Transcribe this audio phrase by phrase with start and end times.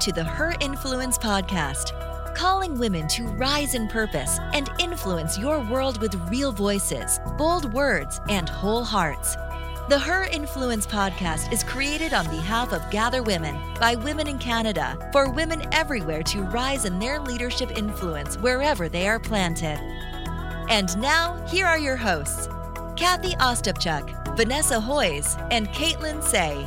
[0.00, 1.92] to the Her Influence podcast,
[2.34, 8.18] calling women to rise in purpose and influence your world with real voices, bold words,
[8.30, 9.36] and whole hearts.
[9.90, 14.96] The Her Influence podcast is created on behalf of Gather Women by Women in Canada
[15.12, 19.78] for women everywhere to rise in their leadership influence wherever they are planted.
[20.70, 22.48] And now, here are your hosts
[22.96, 26.66] Kathy Ostapchuk, Vanessa Hoyes, and Caitlin Say.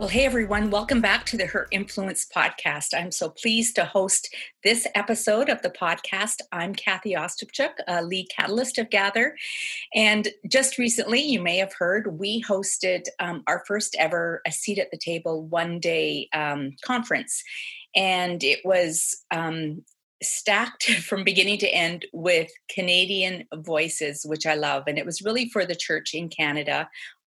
[0.00, 2.94] Well, hey everyone, welcome back to the Her Influence podcast.
[2.96, 6.36] I'm so pleased to host this episode of the podcast.
[6.52, 9.36] I'm Kathy Ostapchuk, a lead catalyst of Gather.
[9.94, 14.78] And just recently, you may have heard, we hosted um, our first ever A Seat
[14.78, 17.44] at the Table one day um, conference.
[17.94, 19.84] And it was um,
[20.22, 24.84] stacked from beginning to end with Canadian voices, which I love.
[24.86, 26.88] And it was really for the church in Canada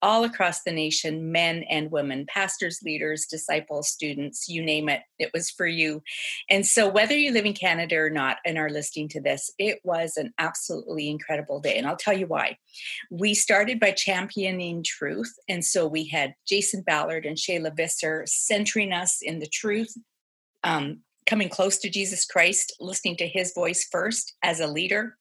[0.04, 5.32] all across the nation, men and women, pastors, leaders, disciples, students, you name it, it
[5.34, 6.04] was for you.
[6.50, 9.80] And so, whether you live in Canada or not and are listening to this, it
[9.84, 11.78] was an absolutely incredible day.
[11.78, 12.58] And I'll tell you why.
[13.10, 15.34] We started by championing truth.
[15.48, 19.96] And so, we had Jason Ballard and Shayla Visser centering us in the truth.
[20.66, 25.18] Um, coming close to Jesus Christ, listening to his voice first as a leader,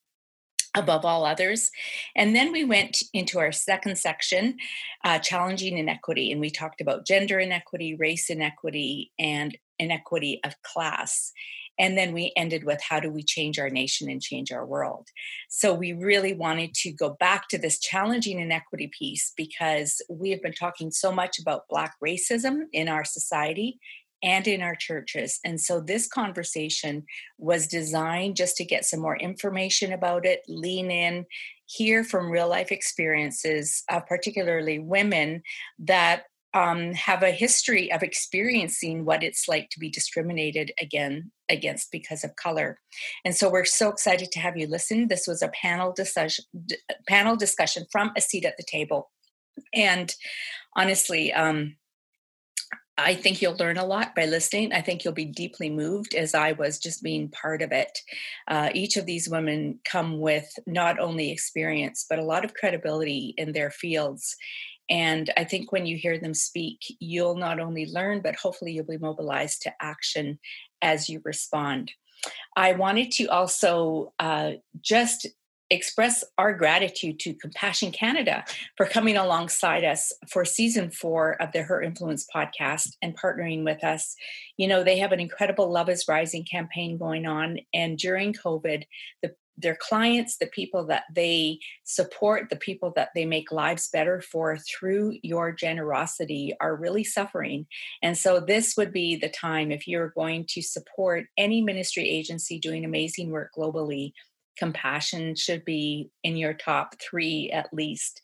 [0.75, 1.71] above all others.
[2.17, 4.57] And then we went into our second section,
[5.05, 11.33] uh, challenging inequity, and we talked about gender inequity, race inequity, and inequity of class.
[11.79, 15.09] And then we ended with how do we change our nation and change our world?
[15.49, 20.43] So we really wanted to go back to this challenging inequity piece because we have
[20.43, 23.79] been talking so much about Black racism in our society
[24.23, 25.41] and in our churches.
[25.45, 27.05] And so this conversation
[27.39, 31.27] was designed just to get some more information about it, lean in,
[31.67, 35.43] hear from real life experiences, uh, particularly women
[35.79, 41.91] that um, have a history of experiencing what it's like to be discriminated again against
[41.91, 42.79] because of color.
[43.25, 45.09] And so we're so excited to have you listen.
[45.09, 46.45] This was a panel discussion,
[47.09, 49.11] panel discussion from a seat at the table.
[49.75, 50.15] And
[50.77, 51.77] honestly, um,
[53.05, 54.73] I think you'll learn a lot by listening.
[54.73, 57.99] I think you'll be deeply moved as I was just being part of it.
[58.49, 63.35] Uh, each of these women come with not only experience, but a lot of credibility
[63.37, 64.37] in their fields.
[64.89, 68.85] And I think when you hear them speak, you'll not only learn, but hopefully you'll
[68.85, 70.39] be mobilized to action
[70.81, 71.93] as you respond.
[72.57, 75.27] I wanted to also uh, just
[75.73, 78.45] express our gratitude to Compassion Canada
[78.77, 83.83] for coming alongside us for season four of the Her Influence podcast and partnering with
[83.83, 84.15] us.
[84.59, 87.59] You know, they have an incredible Love is Rising campaign going on.
[87.73, 88.85] And during COVID,
[89.23, 94.21] the their clients, the people that they support, the people that they make lives better
[94.21, 97.67] for through your generosity are really suffering.
[98.03, 102.59] And so, this would be the time if you're going to support any ministry agency
[102.59, 104.13] doing amazing work globally
[104.59, 108.21] compassion should be in your top three at least.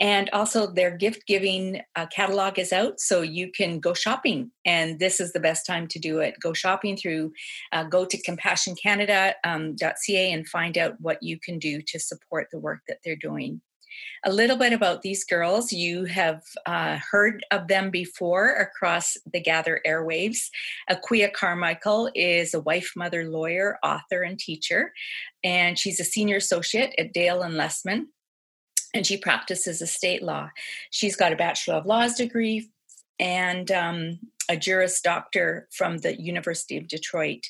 [0.00, 4.52] And also, their gift giving uh, catalog is out, so you can go shopping.
[4.64, 6.36] And this is the best time to do it.
[6.40, 7.32] Go shopping through,
[7.72, 9.74] uh, go to compassioncanada.ca um,
[10.38, 13.60] and find out what you can do to support the work that they're doing.
[14.24, 15.72] A little bit about these girls.
[15.72, 20.48] You have uh, heard of them before across the Gather airwaves.
[20.90, 24.92] Akua Carmichael is a wife, mother, lawyer, author, and teacher,
[25.44, 28.06] and she's a senior associate at Dale and Lessmann,
[28.94, 30.50] and she practices estate law.
[30.90, 32.70] She's got a Bachelor of Laws degree
[33.20, 37.46] and um, a Juris Doctor from the University of Detroit.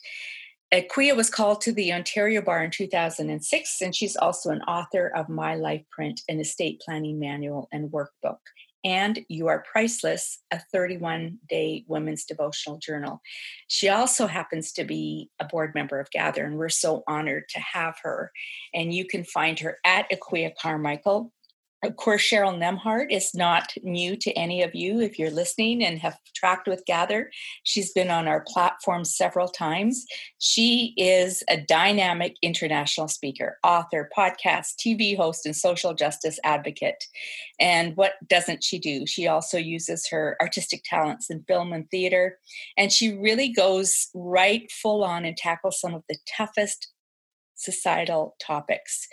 [0.73, 5.31] Akua was called to the Ontario Bar in 2006, and she's also an author of
[5.31, 8.37] My Lifeprint, an estate planning manual and workbook,
[8.85, 13.23] and You Are Priceless, a 31 day women's devotional journal.
[13.69, 17.61] She also happens to be a board member of Gather, and we're so honored to
[17.61, 18.31] have her.
[18.75, 21.33] And you can find her at Akua Carmichael
[21.85, 26.01] of course, Cheryl Nembhard is not new to any of you if you're listening and
[26.01, 27.31] have tracked with Gather.
[27.63, 30.05] She's been on our platform several times.
[30.39, 37.05] She is a dynamic international speaker, author, podcast, TV host, and social justice advocate.
[37.61, 39.07] And what doesn't she do?
[39.07, 42.39] She also uses her artistic talents in film and theater.
[42.77, 46.89] And she really goes right full on and tackles some of the toughest
[47.59, 49.09] societal topics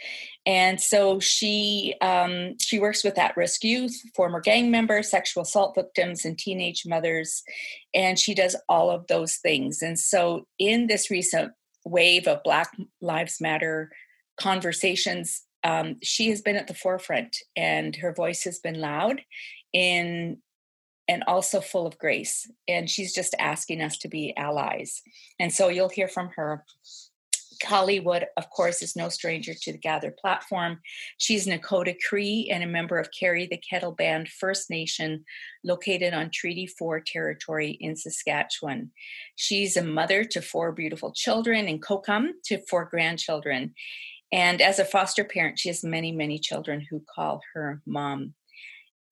[0.45, 6.24] and so she um, she works with at-risk youth former gang members sexual assault victims
[6.24, 7.44] and teenage mothers
[7.94, 11.51] and she does all of those things and so in this recent
[11.86, 12.71] wave of black
[13.01, 13.92] lives matter
[14.39, 19.21] conversations um, she has been at the forefront and her voice has been loud
[19.74, 20.38] in
[21.07, 22.50] and also full of grace.
[22.68, 25.01] And she's just asking us to be allies.
[25.39, 26.63] And so you'll hear from her.
[27.61, 30.79] Kallie Wood, of course, is no stranger to the Gather platform.
[31.17, 35.25] She's Nakota Cree and a member of Carry the Kettle Band First Nation,
[35.63, 38.91] located on Treaty 4 territory in Saskatchewan.
[39.35, 43.73] She's a mother to four beautiful children and Kokam to four grandchildren.
[44.31, 48.33] And as a foster parent, she has many, many children who call her mom.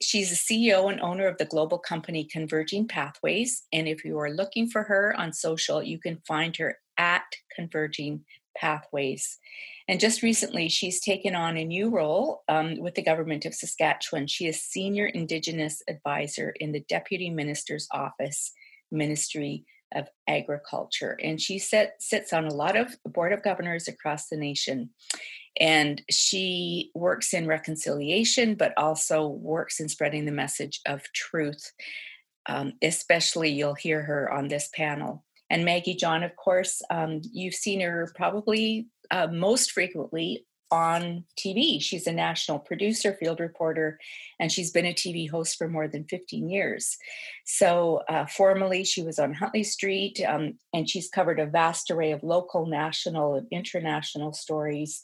[0.02, 3.64] She's a CEO and owner of the global company Converging Pathways.
[3.72, 7.24] And if you are looking for her on social, you can find her at
[7.56, 8.26] Converging
[8.56, 9.40] Pathways.
[9.88, 14.28] And just recently, she's taken on a new role um, with the government of Saskatchewan.
[14.28, 18.52] She is Senior Indigenous Advisor in the Deputy Minister's Office,
[18.92, 21.18] Ministry of Agriculture.
[21.22, 24.90] And she sit, sits on a lot of Board of Governors across the nation
[25.60, 31.72] and she works in reconciliation but also works in spreading the message of truth
[32.48, 35.24] um, especially you'll hear her on this panel
[35.54, 41.80] and maggie john of course um, you've seen her probably uh, most frequently on TV.
[41.80, 44.00] She's a national producer, field reporter,
[44.40, 46.98] and she's been a TV host for more than 15 years.
[47.46, 52.12] So, uh, formally, she was on Huntley Street, um, and she's covered a vast array
[52.12, 55.04] of local, national, and international stories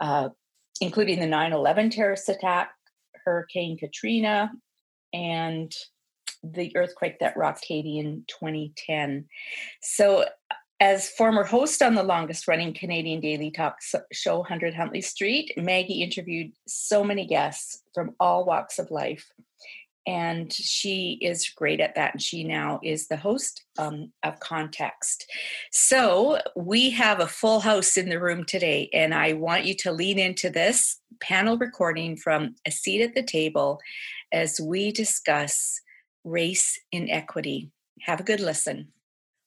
[0.00, 0.28] uh,
[0.80, 2.70] including the 9 11 terrorist attack,
[3.24, 4.50] Hurricane Katrina,
[5.12, 5.72] and
[6.52, 9.26] the earthquake that rocked Haiti in 2010.
[9.82, 10.26] So,
[10.80, 13.78] as former host on the longest running Canadian daily talk
[14.12, 19.30] show, 100 Huntley Street, Maggie interviewed so many guests from all walks of life
[20.06, 25.30] and she is great at that and she now is the host um, of context
[25.72, 29.92] so we have a full house in the room today and i want you to
[29.92, 33.80] lean into this panel recording from a seat at the table
[34.32, 35.80] as we discuss
[36.24, 38.88] race inequity have a good listen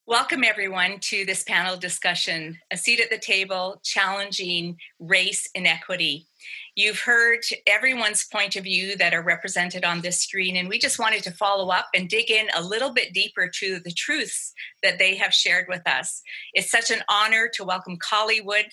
[0.08, 6.26] Welcome, everyone, to this panel discussion A Seat at the Table Challenging Race Inequity.
[6.74, 10.98] You've heard everyone's point of view that are represented on this screen, and we just
[10.98, 14.98] wanted to follow up and dig in a little bit deeper to the truths that
[14.98, 16.22] they have shared with us.
[16.54, 18.68] It's such an honor to welcome Kallie Wood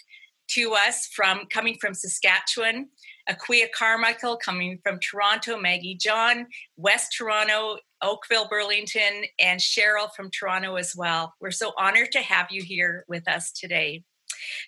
[0.49, 2.89] to us from coming from Saskatchewan,
[3.29, 6.47] Akua Carmichael coming from Toronto, Maggie John,
[6.77, 11.33] West Toronto, Oakville, Burlington, and Cheryl from Toronto as well.
[11.41, 14.03] We're so honored to have you here with us today.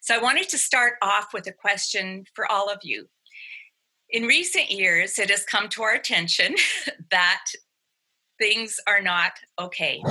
[0.01, 3.07] So, I wanted to start off with a question for all of you.
[4.09, 6.55] In recent years, it has come to our attention
[7.11, 7.43] that
[8.39, 10.01] things are not okay.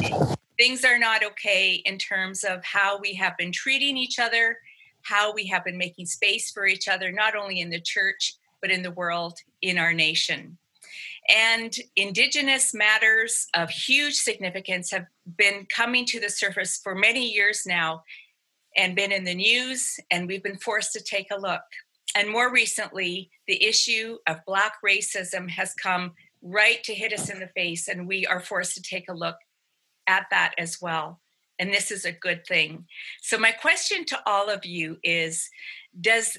[0.58, 4.58] Things are not okay in terms of how we have been treating each other,
[5.06, 8.70] how we have been making space for each other, not only in the church, but
[8.70, 10.58] in the world, in our nation.
[11.28, 15.06] And Indigenous matters of huge significance have
[15.36, 18.04] been coming to the surface for many years now
[18.76, 21.62] and been in the news, and we've been forced to take a look.
[22.14, 26.12] And more recently, the issue of Black racism has come
[26.42, 29.36] right to hit us in the face, and we are forced to take a look
[30.06, 31.20] at that as well.
[31.58, 32.86] And this is a good thing.
[33.22, 35.48] So, my question to all of you is
[36.00, 36.36] Does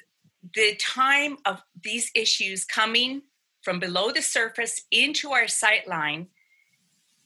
[0.53, 3.23] the time of these issues coming
[3.61, 6.27] from below the surface into our sight line,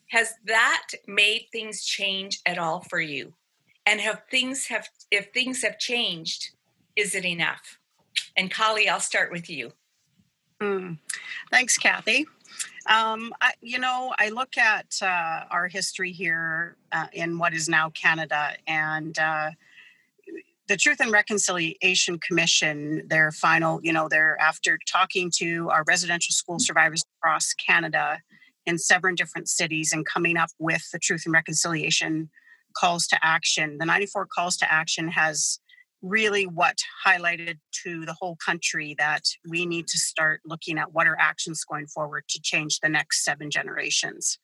[0.09, 3.33] has that made things change at all for you?
[3.85, 6.51] And have things have if things have changed,
[6.95, 7.79] is it enough?
[8.37, 9.73] And Kallie, I'll start with you.
[10.61, 10.99] Mm.
[11.49, 12.27] Thanks, Kathy.
[12.87, 17.69] Um, I, you know, I look at uh, our history here uh, in what is
[17.69, 19.51] now Canada, and uh,
[20.67, 26.33] the Truth and Reconciliation Commission, their final, you know, they're after talking to our residential
[26.33, 28.19] school survivors across Canada
[28.65, 32.29] in seven different cities and coming up with the Truth and Reconciliation
[32.73, 33.77] calls to action.
[33.79, 35.59] The 94 calls to action has
[36.01, 41.07] really what highlighted to the whole country that we need to start looking at what
[41.07, 44.39] are actions going forward to change the next seven generations.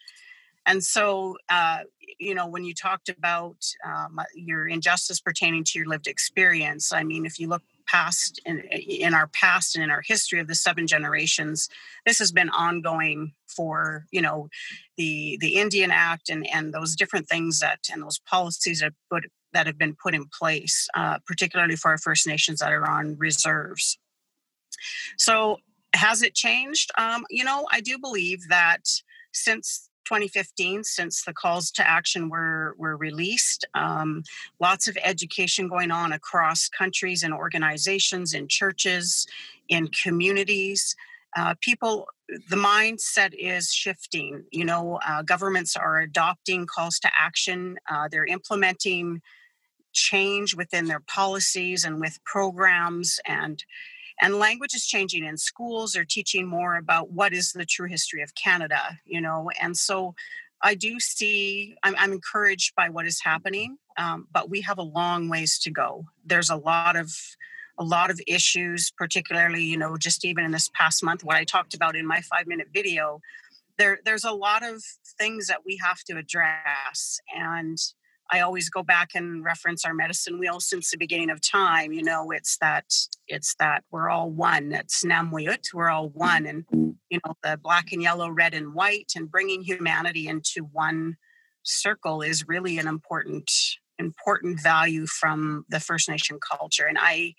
[0.68, 1.80] And so, uh,
[2.20, 7.04] you know, when you talked about um, your injustice pertaining to your lived experience, I
[7.04, 10.56] mean, if you look past in, in our past and in our history of the
[10.56, 11.70] seven generations,
[12.06, 14.50] this has been ongoing for, you know,
[14.98, 19.24] the the Indian Act and and those different things that and those policies that put
[19.58, 23.18] that have been put in place, uh, particularly for our First Nations that are on
[23.18, 23.98] reserves.
[25.18, 25.58] So,
[25.96, 26.92] has it changed?
[26.96, 28.84] Um, you know, I do believe that
[29.34, 33.66] since 2015 since the calls to action were, were released.
[33.74, 34.24] Um,
[34.62, 39.28] lots of education going on across countries and organizations, in churches,
[39.68, 40.96] in communities.
[41.36, 42.08] Uh, people
[42.50, 44.44] the mindset is shifting.
[44.52, 47.78] You know, uh, governments are adopting calls to action.
[47.90, 49.22] Uh, they're implementing
[49.98, 53.64] change within their policies and with programs and
[54.20, 58.22] and language is changing in schools are teaching more about what is the true history
[58.22, 60.14] of canada you know and so
[60.62, 64.84] i do see i'm, I'm encouraged by what is happening um, but we have a
[64.84, 66.06] long ways to go.
[66.26, 67.12] There's a lot of
[67.80, 71.44] a lot of issues particularly you know just even in this past month what i
[71.44, 73.22] talked about in my five minute video
[73.78, 74.82] there there's a lot of
[75.20, 77.78] things that we have to address and
[78.30, 81.94] I always go back and reference our medicine wheel since the beginning of time.
[81.94, 82.86] You know, it's that
[83.28, 84.74] it's that we're all one.
[84.74, 86.66] It's Namwayut, we're all one, and
[87.10, 91.18] you know the black and yellow, red and white, and bringing humanity into one
[91.64, 93.52] circle is really an important
[94.00, 96.86] important value from the First Nation culture.
[96.86, 97.34] And I,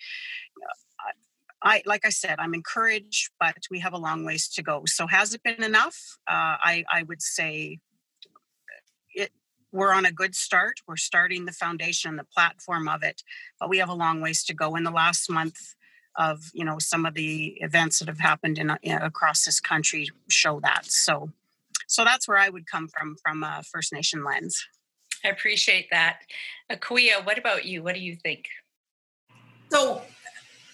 [1.62, 4.82] I like I said, I'm encouraged, but we have a long ways to go.
[4.86, 5.96] So has it been enough?
[6.26, 7.78] Uh, I I would say
[9.72, 10.80] we're on a good start.
[10.86, 13.22] We're starting the foundation, the platform of it,
[13.60, 14.76] but we have a long ways to go.
[14.76, 15.74] In the last month
[16.16, 20.08] of you know some of the events that have happened in, in across this country
[20.28, 20.86] show that.
[20.86, 21.30] So,
[21.86, 24.66] so that's where I would come from from a First Nation lens.
[25.24, 26.20] I appreciate that,
[26.70, 27.24] Akua.
[27.24, 27.82] What about you?
[27.82, 28.46] What do you think?
[29.70, 30.02] So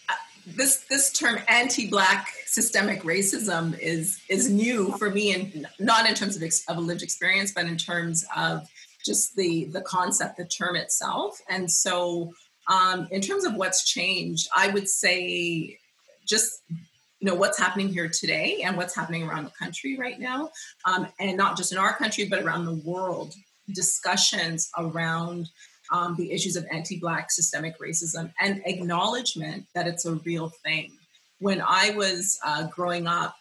[0.09, 0.13] uh,
[0.47, 6.37] this this term anti-black systemic racism is is new for me and not in terms
[6.37, 8.69] of, ex, of a lived experience but in terms of
[9.05, 12.33] just the the concept the term itself and so
[12.69, 15.79] um, in terms of what's changed i would say
[16.27, 20.51] just you know what's happening here today and what's happening around the country right now
[20.85, 23.35] um, and not just in our country but around the world
[23.73, 25.49] discussions around
[25.93, 30.93] um, the issues of anti Black systemic racism and acknowledgement that it's a real thing.
[31.41, 33.37] When I was uh, growing up,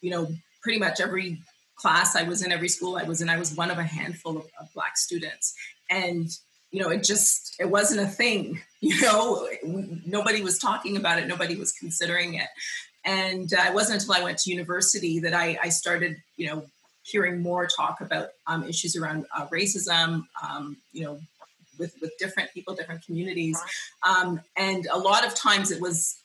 [0.00, 0.28] you know,
[0.62, 1.40] pretty much every
[1.82, 4.36] class I was in, every school I was in, I was one of a handful
[4.38, 5.54] of, of Black students.
[5.90, 6.28] And,
[6.70, 9.48] you know, it just, it wasn't a thing, you know,
[10.06, 12.48] nobody was talking about it, nobody was considering it.
[13.04, 16.64] And uh, it wasn't until I went to university that I, I started, you know,
[17.02, 21.18] hearing more talk about um, issues around uh, racism, um, you know,
[21.80, 23.60] with, with different people, different communities.
[24.08, 26.16] Um, and a lot of times it was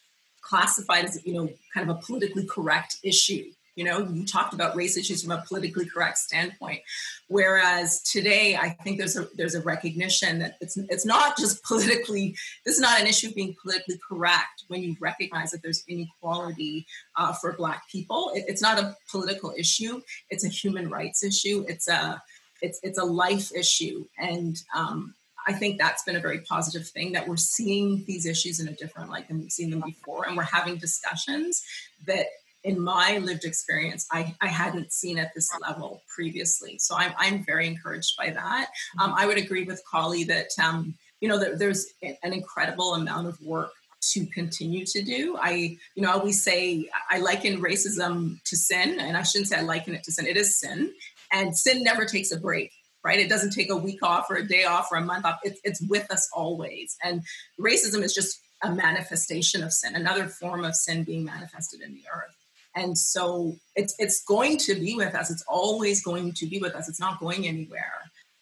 [0.42, 3.52] classified as, you know, kind of a politically correct issue.
[3.78, 6.82] You know, you talked about race issues from a politically correct standpoint,
[7.28, 12.36] whereas today I think there's a there's a recognition that it's it's not just politically.
[12.66, 16.88] This is not an issue of being politically correct when you recognize that there's inequality
[17.16, 18.32] uh, for Black people.
[18.34, 20.02] It, it's not a political issue.
[20.32, 21.64] It's a human rights issue.
[21.70, 22.22] It's a
[22.64, 25.14] it's it's a life issue, and um,
[25.48, 28.74] I think that's been a very positive thing that we're seeing these issues in a
[28.74, 30.28] different light than we've seen them before.
[30.28, 31.64] And we're having discussions
[32.06, 32.26] that,
[32.68, 36.78] in my lived experience, I, I hadn't seen at this level previously.
[36.80, 38.68] So I'm, I'm very encouraged by that.
[39.00, 43.28] Um, I would agree with Kallie that, um, you know, that there's an incredible amount
[43.28, 43.72] of work
[44.12, 45.38] to continue to do.
[45.42, 49.58] I, you know, I always say I liken racism to sin, and I shouldn't say
[49.58, 50.28] I liken it to sin.
[50.28, 50.92] It is sin,
[51.32, 52.72] and sin never takes a break
[53.06, 53.20] right?
[53.20, 55.40] It doesn't take a week off or a day off or a month off.
[55.42, 56.98] It's, it's with us always.
[57.02, 57.22] And
[57.58, 62.04] racism is just a manifestation of sin, another form of sin being manifested in the
[62.14, 62.37] earth.
[62.78, 65.32] And so it's it's going to be with us.
[65.32, 66.88] It's always going to be with us.
[66.88, 67.92] It's not going anywhere.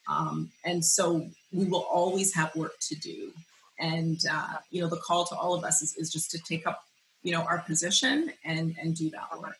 [0.09, 3.31] Um, and so we will always have work to do.
[3.79, 6.67] And uh, you know, the call to all of us is, is just to take
[6.67, 6.83] up,
[7.23, 9.55] you know, our position and and do that work.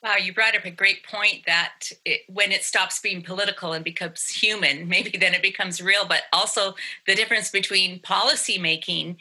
[0.00, 3.82] Wow, you brought up a great point that it, when it stops being political and
[3.82, 6.74] becomes human, maybe then it becomes real, but also
[7.08, 9.16] the difference between policy making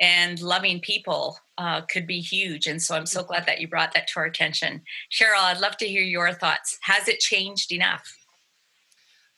[0.00, 2.66] and loving people uh, could be huge.
[2.66, 4.82] And so I'm so glad that you brought that to our attention.
[5.10, 6.78] Cheryl, I'd love to hear your thoughts.
[6.82, 8.04] Has it changed enough?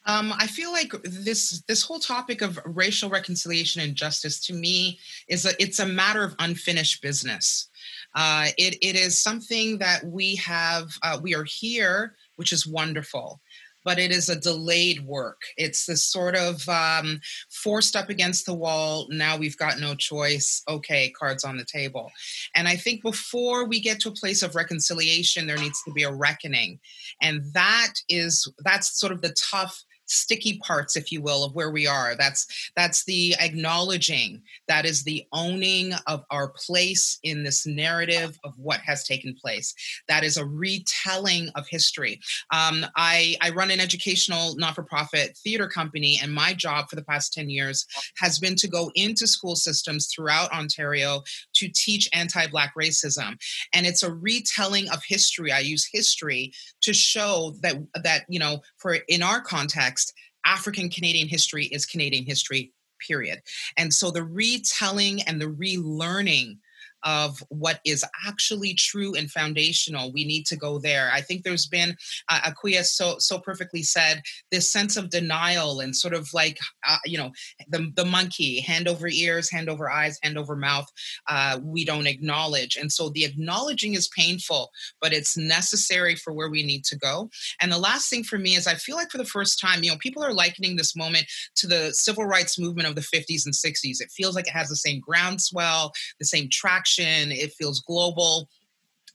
[0.07, 4.99] Um, I feel like this this whole topic of racial reconciliation and justice to me
[5.29, 7.69] is a, it's a matter of unfinished business.
[8.15, 13.41] Uh, it, it is something that we have, uh, we are here, which is wonderful
[13.85, 15.41] but it is a delayed work.
[15.57, 17.21] It's this sort of um,
[17.51, 19.07] forced up against the wall.
[19.11, 20.63] Now we've got no choice.
[20.69, 22.11] Okay, cards on the table.
[22.55, 26.03] And I think before we get to a place of reconciliation, there needs to be
[26.03, 26.81] a reckoning.
[27.23, 31.71] And that is, that's sort of the tough sticky parts if you will of where
[31.71, 32.15] we are.
[32.17, 38.53] That's that's the acknowledging that is the owning of our place in this narrative of
[38.57, 39.75] what has taken place.
[40.09, 42.21] That is a retelling of history.
[42.53, 47.33] Um, I, I run an educational not-for-profit theater company and my job for the past
[47.33, 47.87] 10 years
[48.17, 51.23] has been to go into school systems throughout ontario
[51.59, 53.37] to teach anti-black racism.
[53.73, 55.53] And it's a retelling of history.
[55.53, 60.13] I use history to show that that you know for in our context
[60.45, 63.41] african canadian history is canadian history period.
[63.77, 66.59] And so the retelling and the relearning
[67.05, 71.11] of what is actually true and foundational we need to go there.
[71.13, 71.97] I think there's been
[72.29, 76.97] uh, Akua so so perfectly said this sense of denial and sort of like uh,
[77.05, 77.31] you know
[77.69, 80.91] the, the monkey hand over ears hand over eyes hand over mouth
[81.29, 82.77] uh, we don't acknowledge.
[82.77, 87.31] And so the acknowledging is painful but it's necessary for where we need to go.
[87.61, 89.91] And the last thing for me is i feel like for the first time you
[89.91, 91.27] know people are likening this moment
[91.57, 94.69] to the civil rights movement of the 50s and 60s it feels like it has
[94.69, 98.49] the same groundswell the same traction action it feels global.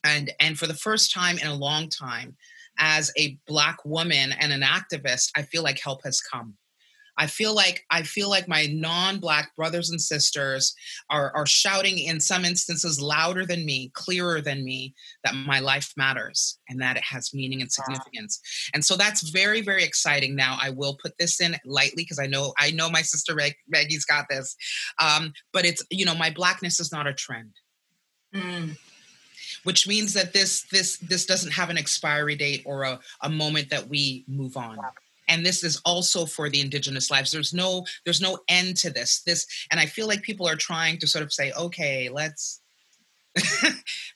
[0.04, 2.36] And and for the first time in a long time
[2.80, 6.56] as a black woman and an activist i feel like help has come.
[7.16, 10.74] I feel like i feel like my non-black brothers and sisters
[11.12, 15.94] are are shouting in some instances louder than me clearer than me that my life
[15.96, 18.42] matters and that it has meaning and significance.
[18.42, 18.72] Wow.
[18.74, 20.36] and so that's very very exciting.
[20.36, 23.56] Now i will put this in lightly because i know i know my sister Meg,
[23.68, 24.56] maggie's got this.
[25.00, 27.52] Um, but it's you know my blackness is not a trend
[28.34, 28.78] Mm.
[29.64, 33.70] Which means that this this this doesn't have an expiry date or a, a moment
[33.70, 34.78] that we move on.
[35.30, 37.32] And this is also for the indigenous lives.
[37.32, 39.22] There's no there's no end to this.
[39.22, 42.62] This and I feel like people are trying to sort of say, okay, let's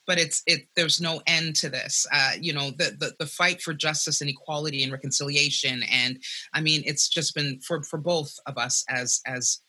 [0.05, 3.61] but it's it there's no end to this uh, you know the, the the fight
[3.61, 6.19] for justice and equality and reconciliation and
[6.53, 9.59] i mean it's just been for for both of us as as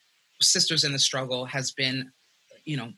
[0.40, 2.12] sisters in the struggle has been
[2.64, 2.92] you know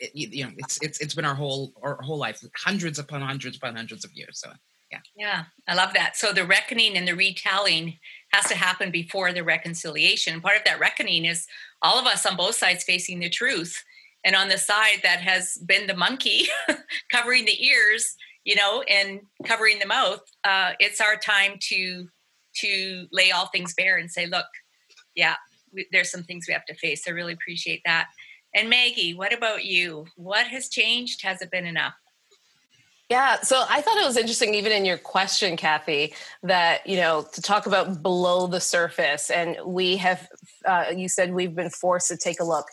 [0.00, 3.56] it, you know it's it's it's been our whole our whole life hundreds upon hundreds
[3.56, 4.50] upon hundreds of years so
[4.90, 5.00] yeah.
[5.16, 6.16] Yeah i love that.
[6.16, 7.98] So the reckoning and the retelling
[8.32, 10.40] has to happen before the reconciliation.
[10.40, 11.46] Part of that reckoning is
[11.82, 13.82] all of us on both sides facing the truth
[14.24, 16.46] and on the side that has been the monkey
[17.12, 22.08] covering the ears you know and covering the mouth uh, it's our time to
[22.54, 24.46] to lay all things bare and say look
[25.14, 25.34] yeah
[25.72, 27.04] we, there's some things we have to face.
[27.06, 28.08] I really appreciate that
[28.54, 30.06] and Maggie, what about you?
[30.16, 31.22] What has changed?
[31.22, 31.94] Has it been enough?
[33.10, 37.26] Yeah, so I thought it was interesting, even in your question, Kathy, that you know
[37.32, 40.28] to talk about below the surface, and we have.
[40.66, 42.66] Uh, you said we've been forced to take a look.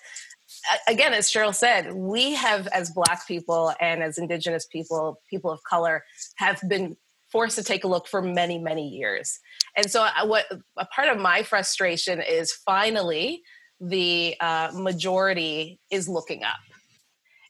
[0.88, 5.60] Again, as Cheryl said, we have, as Black people and as Indigenous people, people of
[5.64, 6.04] color,
[6.36, 6.98] have been
[7.32, 9.40] forced to take a look for many, many years.
[9.78, 10.46] And so, I, what
[10.78, 13.42] a part of my frustration is finally
[13.80, 16.58] the uh, majority is looking up.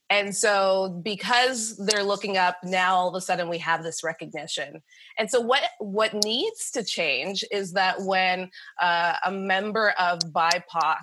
[0.09, 4.83] And so, because they're looking up, now all of a sudden we have this recognition.
[5.17, 11.01] And so, what what needs to change is that when uh, a member of BIPOC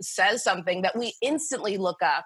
[0.00, 2.24] says something, that we instantly look up,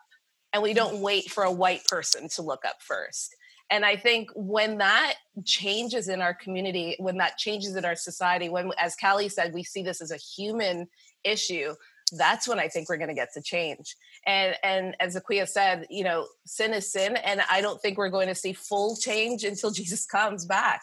[0.52, 3.34] and we don't wait for a white person to look up first.
[3.70, 8.50] And I think when that changes in our community, when that changes in our society,
[8.50, 10.88] when, as Kallie said, we see this as a human
[11.24, 11.74] issue,
[12.12, 13.96] that's when I think we're going to get to change.
[14.26, 18.10] And and as Akua said, you know, sin is sin, and I don't think we're
[18.10, 20.82] going to see full change until Jesus comes back.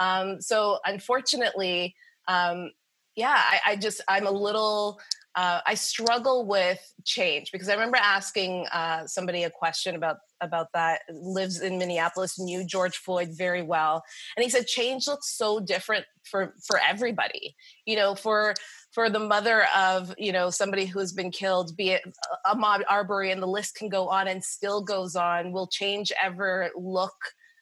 [0.00, 1.94] Um, so unfortunately,
[2.28, 2.70] um,
[3.16, 5.00] yeah, I, I just I'm a little.
[5.34, 10.68] Uh, I struggle with change because I remember asking uh, somebody a question about about
[10.74, 11.02] that.
[11.12, 14.02] Lives in Minneapolis, knew George Floyd very well,
[14.36, 17.54] and he said change looks so different for for everybody.
[17.86, 18.54] You know, for
[18.92, 22.02] for the mother of you know somebody who's been killed be it
[22.46, 26.70] ahmaud arbery and the list can go on and still goes on will change ever
[26.76, 27.14] look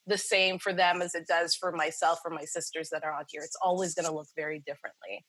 [0.06, 3.26] the same for them as it does for myself or my sisters that are out
[3.28, 3.40] here.
[3.42, 5.24] It's always going to look very differently.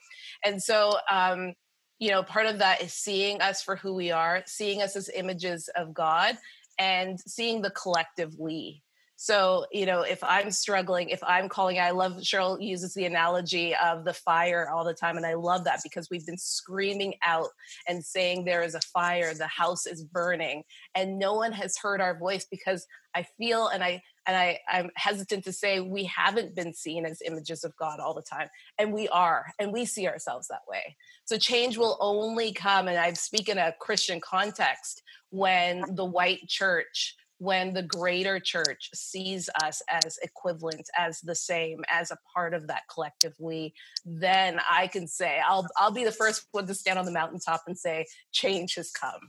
[0.46, 1.56] And so um,
[2.00, 5.10] you know part of that is seeing us for who we are seeing us as
[5.10, 6.38] images of god
[6.80, 8.84] and seeing the collective we
[9.20, 13.76] so, you know, if I'm struggling, if I'm calling, I love Cheryl uses the analogy
[13.76, 15.18] of the fire all the time.
[15.18, 17.48] And I love that because we've been screaming out
[17.88, 20.62] and saying there is a fire, the house is burning,
[20.94, 24.92] and no one has heard our voice because I feel and I and I, I'm
[24.96, 28.50] hesitant to say we haven't been seen as images of God all the time.
[28.78, 30.98] And we are, and we see ourselves that way.
[31.26, 36.48] So change will only come, and I speak in a Christian context, when the white
[36.48, 42.54] church when the greater church sees us as equivalent as the same as a part
[42.54, 43.74] of that collective we
[44.06, 47.62] then i can say i'll i'll be the first one to stand on the mountaintop
[47.68, 49.22] and say change has come.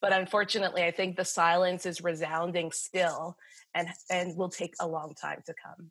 [0.00, 3.36] But unfortunately i think the silence is resounding still
[3.74, 5.90] and and will take a long time to come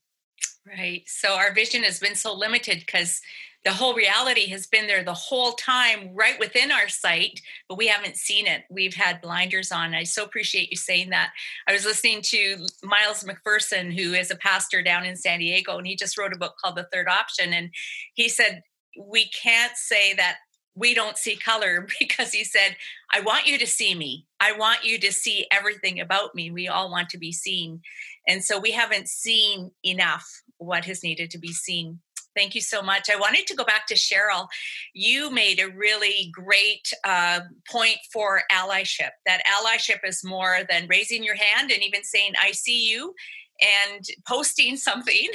[0.68, 1.04] Right.
[1.08, 3.22] So our vision has been so limited because
[3.66, 7.88] the whole reality has been there the whole time, right within our sight, but we
[7.88, 8.64] haven't seen it.
[8.70, 9.94] We've had blinders on.
[9.94, 11.32] I so appreciate you saying that.
[11.68, 15.86] I was listening to Miles McPherson, who is a pastor down in San Diego, and
[15.86, 17.52] he just wrote a book called The Third Option.
[17.52, 17.70] And
[18.14, 18.62] he said,
[18.98, 20.38] We can't say that
[20.76, 22.78] we don't see color because he said,
[23.14, 24.26] I want you to see me.
[24.40, 26.50] I want you to see everything about me.
[26.50, 27.82] We all want to be seen.
[28.28, 32.00] And so we haven't seen enough what has needed to be seen.
[32.36, 33.10] Thank you so much.
[33.10, 34.48] I wanted to go back to Cheryl.
[34.94, 39.10] You made a really great uh, point for allyship.
[39.26, 43.14] That allyship is more than raising your hand and even saying, I see you
[43.62, 45.30] and posting something,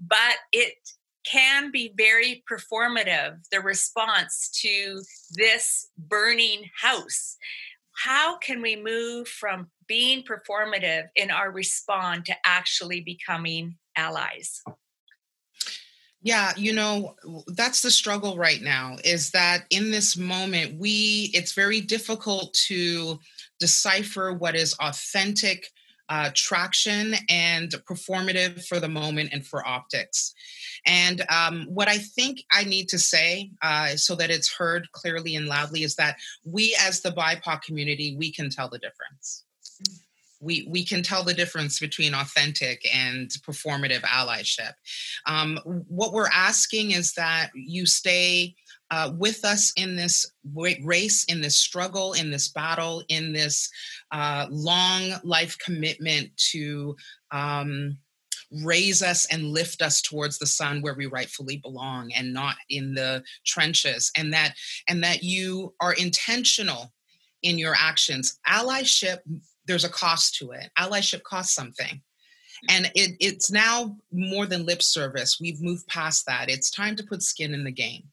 [0.00, 0.74] but it
[1.24, 5.00] can be very performative, the response to
[5.36, 7.36] this burning house.
[7.96, 14.62] How can we move from being performative in our response to actually becoming allies?
[16.22, 17.16] Yeah, you know,
[17.48, 23.20] that's the struggle right now is that in this moment, we, it's very difficult to
[23.60, 25.66] decipher what is authentic
[26.08, 30.32] uh, traction and performative for the moment and for optics.
[30.86, 35.36] And um, what I think I need to say uh, so that it's heard clearly
[35.36, 39.44] and loudly is that we, as the BIPOC community, we can tell the difference
[40.44, 44.72] we we can tell the difference between authentic and performative allyship.
[45.26, 48.54] Um, what we're asking is that you stay
[48.90, 50.30] uh, with us in this
[50.84, 53.70] race, in this struggle, in this battle, in this
[54.12, 56.96] uh, long life commitment to.
[57.30, 57.98] Um,
[58.62, 62.94] raise us and lift us towards the sun where we rightfully belong and not in
[62.94, 64.54] the trenches and that
[64.86, 66.92] and that you are intentional
[67.42, 69.18] in your actions allyship
[69.66, 70.70] there's a cost to it.
[70.78, 72.00] Allyship costs something.
[72.68, 75.38] And it, it's now more than lip service.
[75.40, 76.48] We've moved past that.
[76.48, 78.04] It's time to put skin in the game.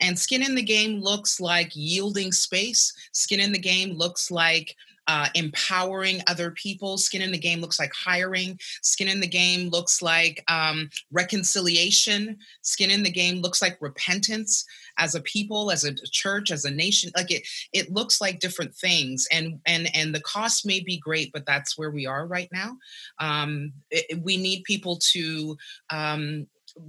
[0.00, 2.92] And skin in the game looks like yielding space.
[3.12, 4.76] Skin in the game looks like
[5.08, 6.98] uh, empowering other people.
[6.98, 8.58] Skin in the game looks like hiring.
[8.82, 12.36] Skin in the game looks like um, reconciliation.
[12.62, 14.64] Skin in the game looks like repentance
[14.98, 17.10] as a people, as a church, as a nation.
[17.16, 21.32] Like it, it looks like different things, and and and the cost may be great,
[21.32, 22.76] but that's where we are right now.
[23.18, 25.56] Um, it, we need people to
[25.90, 26.46] um,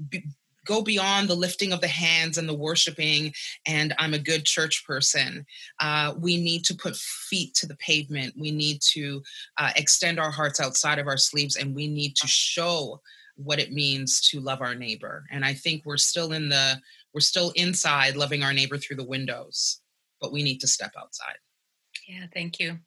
[0.10, 0.24] be,
[0.68, 3.34] go beyond the lifting of the hands and the worshiping
[3.66, 5.46] and i'm a good church person
[5.80, 9.24] uh, we need to put feet to the pavement we need to
[9.58, 13.02] uh, extend our hearts outside of our sleeves and we need to show
[13.38, 16.80] what it means to love our neighbor and i think we're still in the
[17.14, 19.82] we're still inside loving our neighbor through the windows
[20.22, 21.38] but we need to step outside
[22.08, 22.78] yeah thank you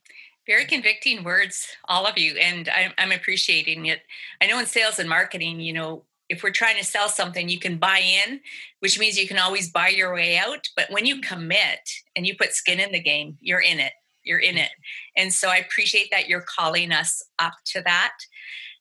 [0.47, 4.01] very convicting words all of you and I'm, I'm appreciating it
[4.41, 7.59] i know in sales and marketing you know if we're trying to sell something, you
[7.59, 8.41] can buy in,
[8.79, 10.67] which means you can always buy your way out.
[10.77, 11.81] But when you commit
[12.15, 13.93] and you put skin in the game, you're in it.
[14.23, 14.71] You're in it.
[15.17, 18.13] And so I appreciate that you're calling us up to that.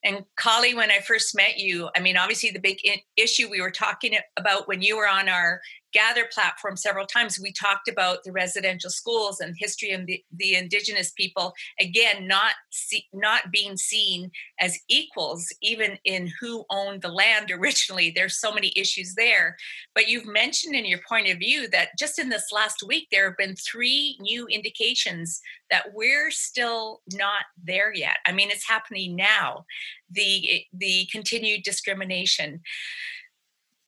[0.04, 2.80] And Kallie, when I first met you, I mean, obviously the big
[3.18, 5.62] issue we were talking about when you were on our
[5.94, 7.40] gather platform several times.
[7.40, 12.54] We talked about the residential schools and history of the, the indigenous people again not
[12.70, 18.12] see, not being seen as equals even in who owned the land originally.
[18.12, 19.58] There's so many issues there.
[19.96, 23.28] But you've mentioned in your point of view that just in this last week there
[23.28, 28.18] have been three new indications that we're still not there yet.
[28.26, 29.66] I mean it's happening now
[30.12, 32.62] the the continued discrimination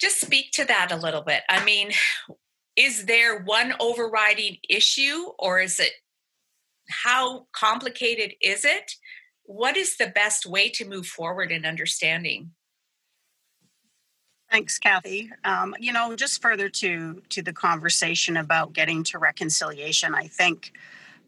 [0.01, 1.43] just speak to that a little bit.
[1.47, 1.91] I mean,
[2.75, 5.91] is there one overriding issue or is it
[6.89, 8.93] how complicated is it?
[9.43, 12.51] What is the best way to move forward in understanding?
[14.49, 15.29] Thanks, Kathy.
[15.45, 20.73] Um, you know, just further to to the conversation about getting to reconciliation, I think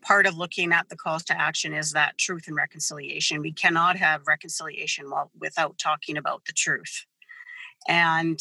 [0.02, 3.42] part of looking at the calls to action is that truth and reconciliation.
[3.42, 5.10] We cannot have reconciliation
[5.40, 7.06] without talking about the truth.
[7.88, 8.40] And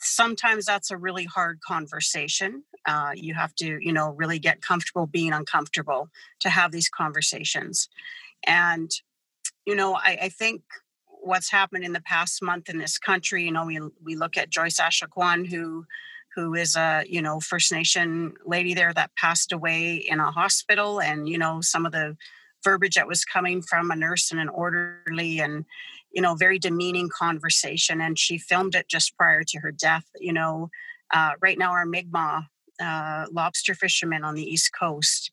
[0.00, 2.64] sometimes that's a really hard conversation.
[2.86, 6.08] Uh, you have to, you know, really get comfortable being uncomfortable
[6.40, 7.88] to have these conversations.
[8.46, 8.90] And,
[9.66, 10.62] you know, I, I think
[11.06, 14.50] what's happened in the past month in this country, you know, we, we look at
[14.50, 15.84] Joyce Echaquan, who
[16.38, 21.00] who is a you know First Nation lady there that passed away in a hospital,
[21.00, 22.16] and you know some of the
[22.62, 25.64] verbiage that was coming from a nurse and an orderly, and
[26.10, 28.00] you know, very demeaning conversation.
[28.00, 30.04] And she filmed it just prior to her death.
[30.18, 30.70] You know,
[31.12, 32.44] uh, right now, our Mi'kmaq
[32.80, 35.30] uh, lobster fishermen on the East Coast,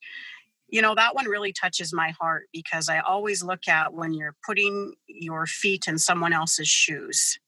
[0.67, 4.35] you know, that one really touches my heart because I always look at when you're
[4.45, 7.39] putting your feet in someone else's shoes.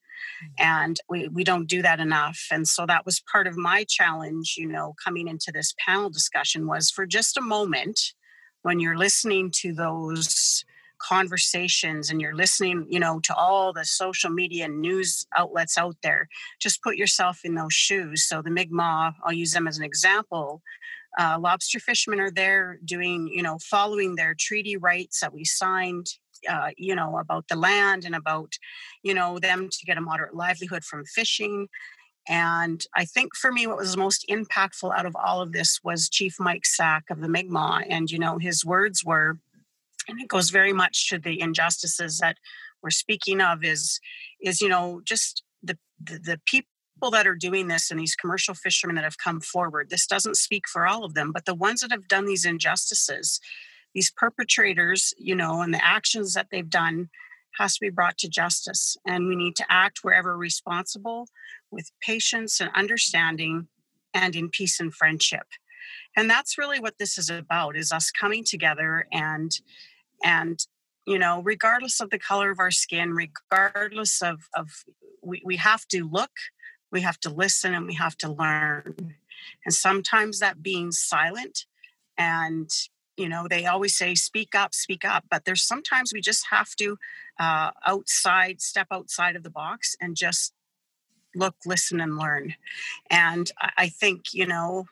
[0.59, 4.55] and we, we don't do that enough and so that was part of my challenge
[4.57, 8.13] you know coming into this panel discussion was for just a moment
[8.61, 10.65] when you're listening to those
[10.99, 16.27] conversations and you're listening you know to all the social media news outlets out there
[16.59, 18.25] just put yourself in those shoes.
[18.27, 20.61] So the mi'kmaq i'll use them as an example.
[21.19, 26.07] Uh, lobster fishermen are there doing you know following their treaty rights that we signed
[26.49, 28.53] uh, you know about the land and about
[29.03, 31.67] you know them to get a moderate livelihood from fishing.
[32.29, 36.09] And I think for me, what was most impactful out of all of this was
[36.09, 37.85] Chief Mike Sack of the Mi'kmaq.
[37.89, 39.39] And, you know, his words were,
[40.07, 42.37] and it goes very much to the injustices that
[42.81, 43.99] we're speaking of is
[44.41, 48.53] is you know just the the, the people that are doing this and these commercial
[48.53, 51.81] fishermen that have come forward this doesn't speak for all of them but the ones
[51.81, 53.39] that have done these injustices
[53.93, 57.09] these perpetrators you know and the actions that they've done
[57.57, 58.97] has to be brought to justice.
[59.05, 61.27] And we need to act wherever responsible
[61.71, 63.67] with patience and understanding
[64.13, 65.47] and in peace and friendship.
[66.15, 69.51] And that's really what this is about is us coming together and
[70.23, 70.59] and
[71.05, 74.83] you know regardless of the color of our skin regardless of of
[75.23, 76.31] we, we have to look
[76.91, 79.15] we have to listen and we have to learn.
[79.65, 81.65] And sometimes that being silent
[82.17, 82.69] and
[83.17, 85.25] you know they always say speak up speak up.
[85.29, 86.97] But there's sometimes we just have to
[87.39, 90.53] uh, outside step outside of the box and just
[91.35, 92.55] look listen and learn.
[93.09, 94.85] And i think you know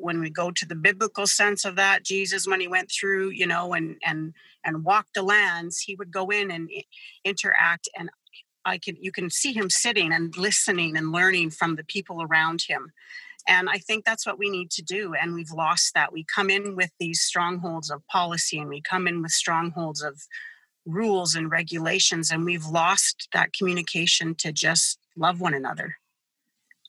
[0.00, 3.46] when we go to the biblical sense of that jesus when he went through you
[3.46, 4.32] know and and
[4.64, 6.70] and walked the lands he would go in and
[7.24, 8.10] interact and
[8.64, 12.62] i can you can see him sitting and listening and learning from the people around
[12.68, 12.92] him.
[13.48, 16.12] And i think that's what we need to do and we've lost that.
[16.12, 20.20] We come in with these strongholds of policy and we come in with strongholds of
[20.86, 25.96] rules and regulations and we've lost that communication to just love one another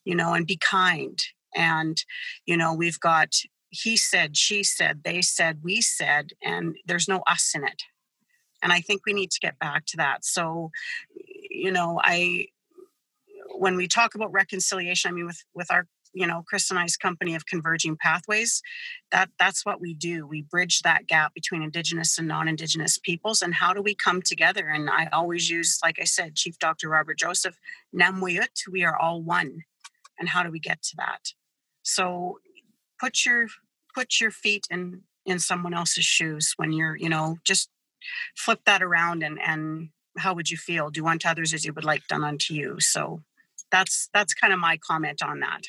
[0.05, 1.19] you know and be kind
[1.55, 2.03] and
[2.45, 3.35] you know we've got
[3.71, 7.83] he said she said they said we said and there's no us in it.
[8.61, 10.23] And i think we need to get back to that.
[10.25, 10.71] So
[11.49, 12.47] you know i
[13.55, 16.97] when we talk about reconciliation i mean with with our you know chris and i's
[16.97, 18.61] company of converging pathways
[19.11, 20.25] that that's what we do.
[20.25, 24.67] We bridge that gap between indigenous and non-indigenous peoples and how do we come together?
[24.67, 27.57] And i always use like i said chief dr robert joseph
[27.95, 29.63] namwayut we are all one.
[30.19, 31.33] And how do we get to that
[31.91, 32.39] so
[32.99, 33.47] put your
[33.93, 37.69] put your feet in in someone else's shoes when you're, you know, just
[38.35, 40.89] flip that around and and how would you feel?
[40.89, 42.79] Do unto others as you would like done unto you.
[42.79, 43.21] So
[43.71, 45.61] that's that's kind of my comment on that.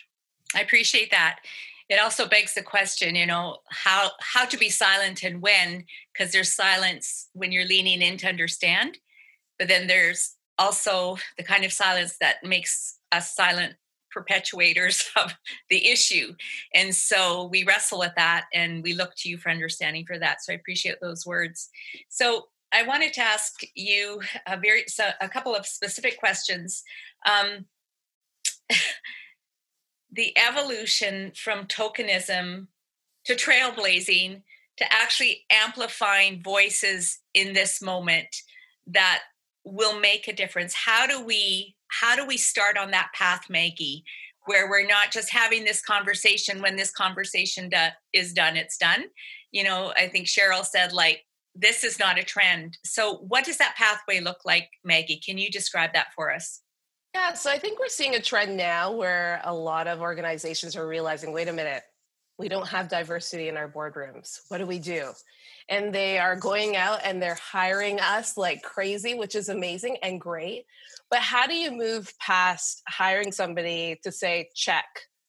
[0.55, 1.41] I appreciate that.
[1.89, 6.33] It also begs the question, you know, how how to be silent and when, because
[6.33, 8.99] there's silence when you're leaning in to understand,
[9.59, 13.75] but then there's also the kind of silence that makes us silent
[14.17, 15.35] perpetuators of
[15.71, 16.35] the issue.
[16.75, 20.43] And so we wrestle with that and we look to you for understanding for that.
[20.43, 21.69] So I appreciate those words.
[22.09, 26.83] So I wanted to ask you a very so a couple of specific questions.
[27.27, 27.67] Um,
[30.13, 32.67] the evolution from tokenism
[33.25, 34.43] to trailblazing
[34.79, 38.29] to actually amplifying voices in this moment
[38.87, 39.23] that
[39.65, 40.75] will make a difference.
[40.75, 44.05] How do we how do we start on that path, Maggie,
[44.47, 49.05] where we're not just having this conversation when this conversation do, is done, it's done.
[49.53, 51.25] You know, I think Cheryl said, like,
[51.55, 52.79] this is not a trend.
[52.85, 55.21] So, what does that pathway look like, Maggie?
[55.25, 56.63] Can you describe that for us?
[57.15, 60.89] Yeah, so I think we're seeing a trend now where a lot of organizations are
[60.89, 61.83] realizing wait a minute,
[62.39, 64.41] we don't have diversity in our boardrooms.
[64.49, 65.11] What do we do?
[65.69, 70.21] And they are going out and they're hiring us like crazy, which is amazing and
[70.21, 70.65] great.
[71.13, 74.87] But how do you move past hiring somebody to say, check,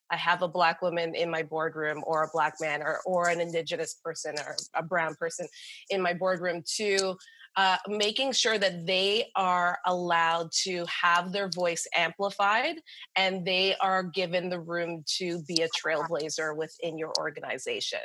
[0.09, 3.41] I have a black woman in my boardroom or a black man or, or an
[3.41, 5.45] indigenous person or a brown person
[5.89, 7.17] in my boardroom to
[7.57, 12.77] uh, making sure that they are allowed to have their voice amplified
[13.17, 17.99] and they are given the room to be a trailblazer within your organization?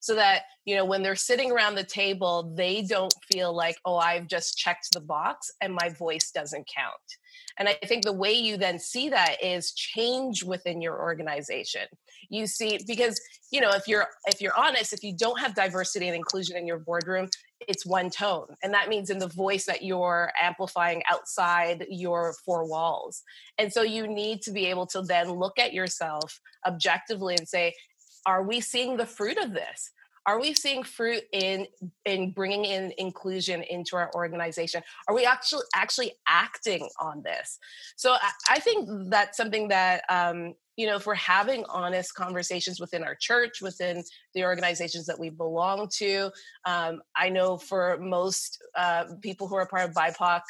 [0.00, 3.96] So that you know when they're sitting around the table they don't feel like oh
[3.96, 6.94] i've just checked the box and my voice doesn't count
[7.58, 11.82] and I think the way you then see that is change within your organization.
[12.30, 16.06] You see, because you know, if you're if you're honest, if you don't have diversity
[16.08, 17.28] and inclusion in your boardroom,
[17.68, 18.46] it's one tone.
[18.62, 23.22] And that means in the voice that you're amplifying outside your four walls.
[23.58, 27.74] And so you need to be able to then look at yourself objectively and say,
[28.26, 29.90] are we seeing the fruit of this?
[30.26, 31.66] Are we seeing fruit in
[32.04, 34.82] in bringing in inclusion into our organization?
[35.08, 37.58] Are we actually actually acting on this?
[37.96, 42.80] So i, I think that's something that um, you know, if we're having honest conversations
[42.80, 44.02] within our church, within
[44.34, 46.30] the organizations that we belong to,
[46.64, 50.40] um, I know for most uh, people who are part of BIPOC,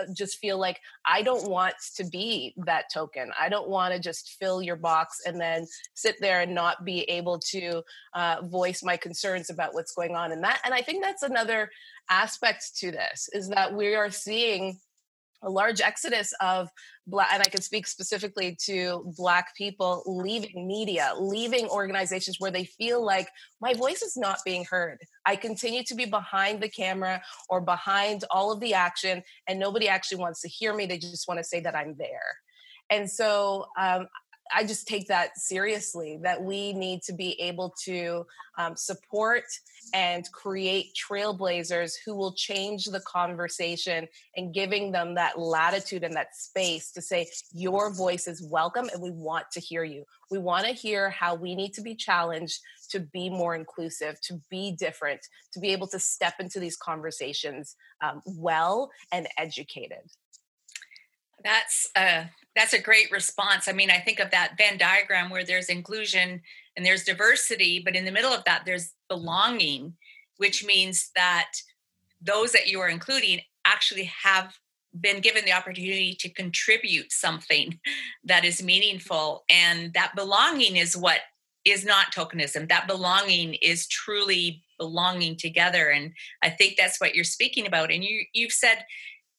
[0.00, 3.30] uh, just feel like I don't want to be that token.
[3.38, 7.02] I don't want to just fill your box and then sit there and not be
[7.02, 7.82] able to
[8.14, 10.60] uh, voice my concerns about what's going on in that.
[10.64, 11.70] And I think that's another
[12.08, 14.78] aspect to this is that we are seeing
[15.42, 16.68] a large exodus of
[17.06, 22.64] black and i can speak specifically to black people leaving media leaving organizations where they
[22.64, 23.28] feel like
[23.60, 24.98] my voice is not being heard.
[25.26, 29.88] I continue to be behind the camera or behind all of the action and nobody
[29.88, 30.86] actually wants to hear me.
[30.86, 32.36] They just want to say that i'm there.
[32.90, 34.08] And so um,
[34.54, 38.26] I just take that seriously that we need to be able to
[38.58, 39.44] um, support
[39.94, 46.34] and create trailblazers who will change the conversation and giving them that latitude and that
[46.36, 50.04] space to say, Your voice is welcome and we want to hear you.
[50.30, 54.40] We want to hear how we need to be challenged to be more inclusive, to
[54.50, 55.20] be different,
[55.52, 60.10] to be able to step into these conversations um, well and educated.
[61.44, 63.66] That's a that's a great response.
[63.66, 66.42] I mean, I think of that Venn diagram where there's inclusion
[66.76, 69.94] and there's diversity, but in the middle of that there's belonging,
[70.36, 71.50] which means that
[72.20, 74.54] those that you are including actually have
[75.00, 77.78] been given the opportunity to contribute something
[78.24, 79.44] that is meaningful.
[79.48, 81.20] And that belonging is what
[81.64, 82.68] is not tokenism.
[82.68, 85.90] That belonging is truly belonging together.
[85.90, 87.92] And i think that's what you're speaking about.
[87.92, 88.84] And you you've said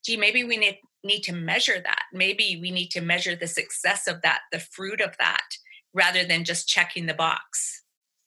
[0.06, 2.04] gee maybe we need need to measure that.
[2.13, 5.58] Maybe we need to measure the success of that, the fruit of that,
[5.94, 7.84] rather than just checking the box.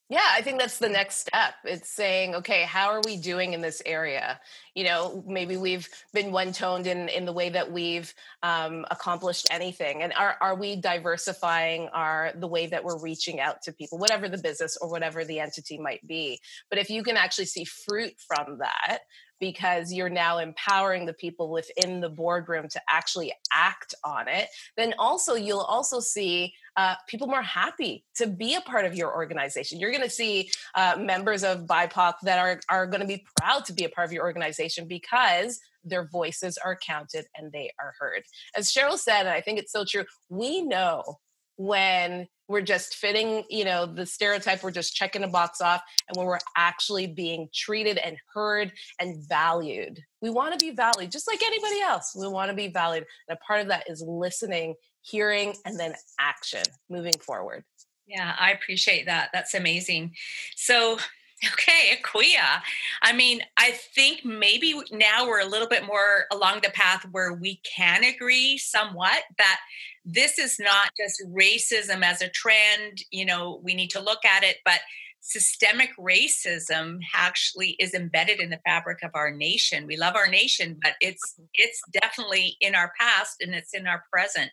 [0.08, 1.54] Yeah, I think that's the next step.
[1.64, 4.40] It's saying, okay, how are we doing in this area?
[4.76, 9.48] You know, maybe we've been one toned in in the way that we've um, accomplished
[9.50, 13.98] anything, and are are we diversifying our the way that we're reaching out to people,
[13.98, 16.38] whatever the business or whatever the entity might be?
[16.70, 18.98] But if you can actually see fruit from that,
[19.40, 24.94] because you're now empowering the people within the boardroom to actually act on it, then
[24.98, 29.80] also you'll also see uh, people more happy to be a part of your organization.
[29.80, 33.64] You're going to see uh, members of BIPOC that are, are going to be proud
[33.66, 37.94] to be a part of your organization because their voices are counted and they are
[37.98, 38.22] heard.
[38.56, 41.18] As Cheryl said, and I think it's so true, we know
[41.56, 46.16] when we're just fitting, you know, the stereotype, we're just checking a box off, and
[46.16, 50.00] when we're actually being treated and heard and valued.
[50.22, 52.16] We want to be valued just like anybody else.
[52.18, 53.04] We want to be valued.
[53.28, 57.64] And a part of that is listening, hearing, and then action moving forward.
[58.06, 59.30] Yeah, I appreciate that.
[59.32, 60.14] That's amazing.
[60.54, 60.98] So,
[61.44, 62.62] okay, Akua.
[63.02, 67.34] I mean, I think maybe now we're a little bit more along the path where
[67.34, 69.60] we can agree somewhat that
[70.04, 74.44] this is not just racism as a trend, you know, we need to look at
[74.44, 74.80] it, but
[75.20, 79.86] systemic racism actually is embedded in the fabric of our nation.
[79.86, 84.04] We love our nation, but it's it's definitely in our past and it's in our
[84.12, 84.52] present.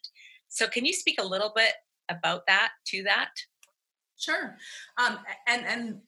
[0.49, 1.73] So can you speak a little bit
[2.09, 3.29] about that to that?
[4.17, 4.57] Sure.
[4.97, 6.01] Um, and and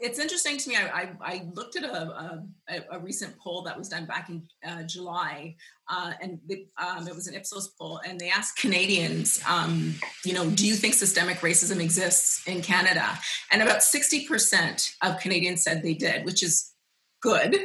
[0.00, 0.76] it's interesting to me.
[0.76, 4.42] I, I, I looked at a, a, a, recent poll that was done back in
[4.66, 5.56] uh, July,
[5.88, 10.34] uh, and the, um, it was an Ipsos poll, and they asked Canadians, um, you
[10.34, 13.06] know, do you think systemic racism exists in Canada?
[13.50, 16.72] And about 60% of Canadians said they did, which is
[17.20, 17.56] good,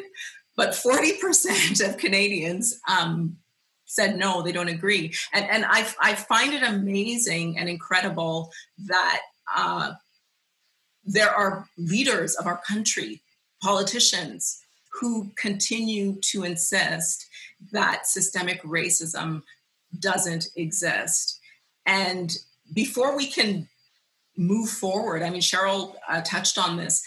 [0.55, 3.37] but 40% of Canadians um,
[3.85, 5.13] said no, they don't agree.
[5.33, 8.51] And, and I, I find it amazing and incredible
[8.85, 9.21] that
[9.55, 9.93] uh,
[11.05, 13.21] there are leaders of our country,
[13.61, 14.59] politicians,
[14.99, 17.27] who continue to insist
[17.71, 19.41] that systemic racism
[19.99, 21.39] doesn't exist.
[21.85, 22.35] And
[22.73, 23.67] before we can
[24.37, 27.03] move forward, I mean, Cheryl uh, touched on this.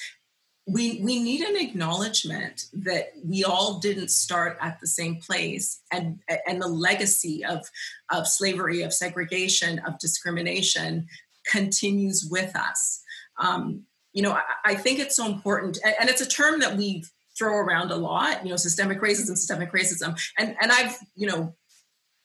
[0.68, 6.18] We, we need an acknowledgement that we all didn't start at the same place and,
[6.46, 7.70] and the legacy of,
[8.10, 11.06] of slavery, of segregation, of discrimination
[11.48, 13.04] continues with us
[13.38, 13.84] um,
[14.16, 17.04] you know, I, I, think it's so important, and, and, it's a term that we
[17.38, 18.42] throw around a lot.
[18.42, 21.54] You know, systemic racism, systemic racism, and and I've you know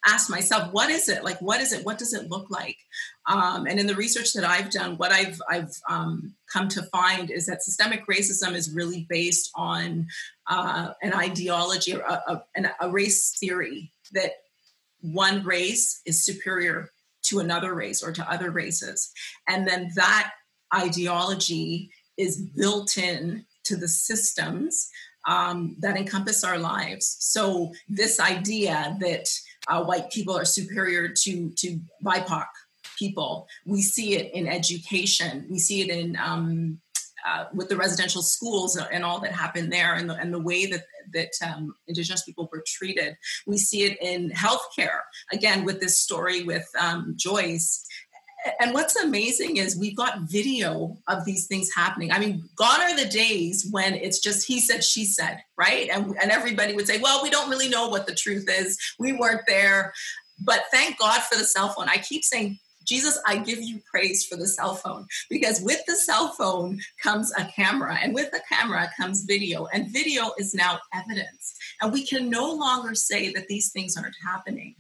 [0.06, 1.42] asked myself, what is it like?
[1.42, 1.86] What is it?
[1.86, 2.78] What does it look like?
[3.28, 7.30] Um, and in the research that I've done, what I've I've um, come to find
[7.30, 10.08] is that systemic racism is really based on
[10.48, 14.32] uh, an ideology or a, a, a race theory that
[15.02, 16.90] one race is superior
[17.24, 19.12] to another race or to other races,
[19.46, 20.32] and then that
[20.74, 24.90] ideology is built in to the systems
[25.28, 27.18] um, that encompass our lives.
[27.20, 29.28] So this idea that
[29.68, 32.48] uh, white people are superior to to BIPOC
[32.98, 35.48] people, we see it in education.
[35.50, 36.80] We see it in um,
[37.28, 40.66] uh, with the residential schools and all that happened there, and the, and the way
[40.66, 43.16] that that um, Indigenous people were treated.
[43.46, 45.02] We see it in healthcare
[45.32, 47.86] again with this story with um, Joyce
[48.60, 52.12] and what's amazing is we've got video of these things happening.
[52.12, 55.90] I mean, gone are the days when it's just he said, she said, right?
[55.90, 58.78] And, and everybody would say, well, we don't really know what the truth is.
[58.98, 59.94] We weren't there.
[60.44, 61.88] But thank God for the cell phone.
[61.88, 65.96] I keep saying, Jesus, I give you praise for the cell phone because with the
[65.96, 70.80] cell phone comes a camera, and with the camera comes video, and video is now
[70.94, 71.56] evidence.
[71.80, 74.74] And we can no longer say that these things aren't happening.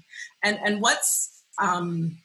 [0.43, 2.18] And, and what's um,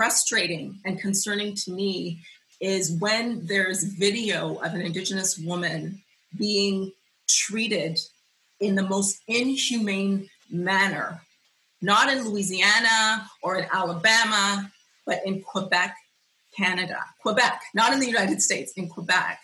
[0.00, 2.18] frustrating and concerning to me
[2.58, 6.00] is when there's video of an Indigenous woman
[6.38, 6.90] being
[7.28, 8.00] treated
[8.60, 11.20] in the most inhumane manner,
[11.82, 14.72] not in Louisiana or in Alabama,
[15.04, 15.94] but in Quebec,
[16.56, 17.04] Canada.
[17.20, 19.38] Quebec, not in the United States, in Quebec.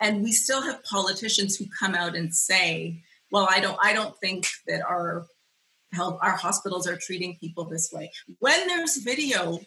[0.00, 4.18] And we still have politicians who come out and say, well, I don't, I don't
[4.18, 5.26] think that our
[5.92, 8.10] health, our hospitals are treating people this way.
[8.40, 9.60] When there's video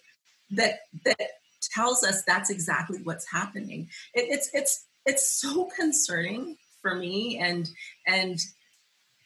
[0.51, 1.19] that that
[1.61, 3.89] tells us that's exactly what's happening.
[4.13, 7.69] It, it's it's it's so concerning for me, and
[8.05, 8.39] and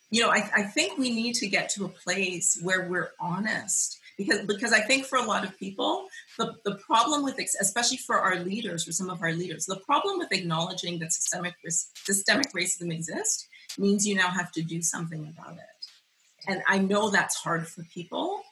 [0.09, 3.99] you know I, I think we need to get to a place where we're honest
[4.17, 6.07] because because I think for a lot of people
[6.37, 10.17] the, the problem with especially for our leaders for some of our leaders the problem
[10.17, 11.55] with acknowledging that systemic
[11.95, 13.47] systemic racism exists
[13.77, 15.81] means you now have to do something about it
[16.47, 18.43] and I know that's hard for people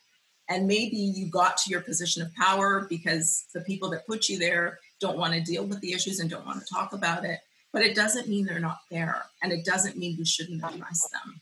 [0.49, 4.39] and maybe you got to your position of power because the people that put you
[4.39, 7.39] there don't want to deal with the issues and don't want to talk about it.
[7.71, 9.25] But it doesn't mean they're not there.
[9.43, 11.41] And it doesn't mean we shouldn't address them.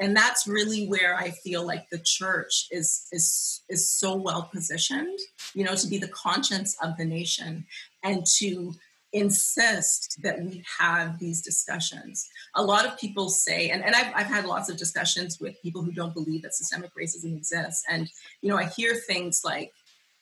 [0.00, 5.18] And that's really where I feel like the church is is is so well positioned,
[5.54, 7.64] you know, to be the conscience of the nation
[8.02, 8.74] and to
[9.12, 12.28] insist that we have these discussions.
[12.54, 15.82] A lot of people say, and, and I've, I've had lots of discussions with people
[15.82, 17.84] who don't believe that systemic racism exists.
[17.88, 18.10] And,
[18.42, 19.72] you know, I hear things like,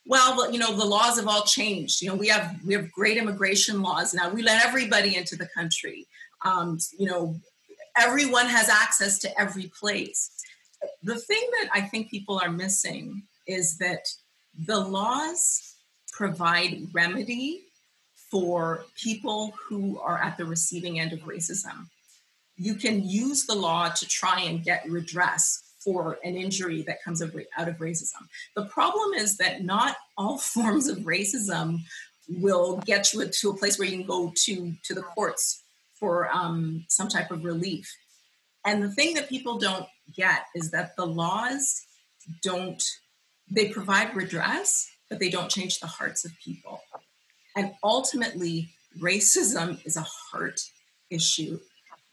[0.06, 2.00] well, you know, the laws have all changed.
[2.00, 4.30] You know, we have we have great immigration laws now.
[4.30, 6.06] We let everybody into the country.
[6.44, 7.40] Um, you know,
[7.98, 10.30] everyone has access to every place.
[11.02, 14.06] The thing that I think people are missing is that
[14.56, 15.74] the laws
[16.12, 17.64] provide remedy
[18.30, 21.86] for people who are at the receiving end of racism.
[22.56, 27.22] You can use the law to try and get redress for an injury that comes
[27.22, 28.26] out of racism.
[28.56, 31.80] The problem is that not all forms of racism
[32.28, 35.62] will get you to a place where you can go to, to the courts
[35.94, 37.94] for um, some type of relief.
[38.64, 41.86] And the thing that people don't get is that the laws
[42.42, 42.82] don't,
[43.48, 46.80] they provide redress, but they don't change the hearts of people.
[47.56, 50.60] And ultimately, racism is a heart
[51.10, 51.58] issue.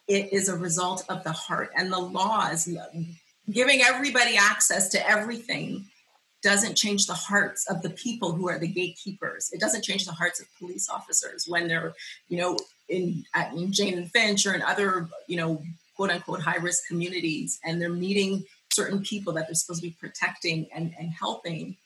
[0.08, 1.72] It is a result of the heart.
[1.76, 2.68] And the laws
[3.52, 5.86] giving everybody access to everything
[6.42, 9.50] doesn't change the hearts of the people who are the gatekeepers.
[9.54, 11.94] It doesn't change the hearts of police officers when they're,
[12.28, 12.58] you know,
[12.90, 13.24] in,
[13.56, 15.62] in Jane and Finch or in other, you know,
[15.96, 19.96] quote unquote high risk communities and they're meeting certain people that they're supposed to be
[20.00, 21.78] protecting and, and helping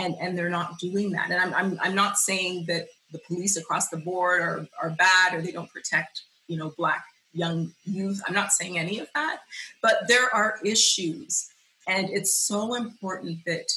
[0.00, 1.30] and and they're not doing that.
[1.30, 5.34] And I'm I'm, I'm not saying that the police across the board are are bad
[5.34, 8.20] or they don't protect you know black young youth.
[8.26, 9.40] I'm not saying any of that,
[9.82, 11.48] but there are issues,
[11.86, 13.70] and it's so important that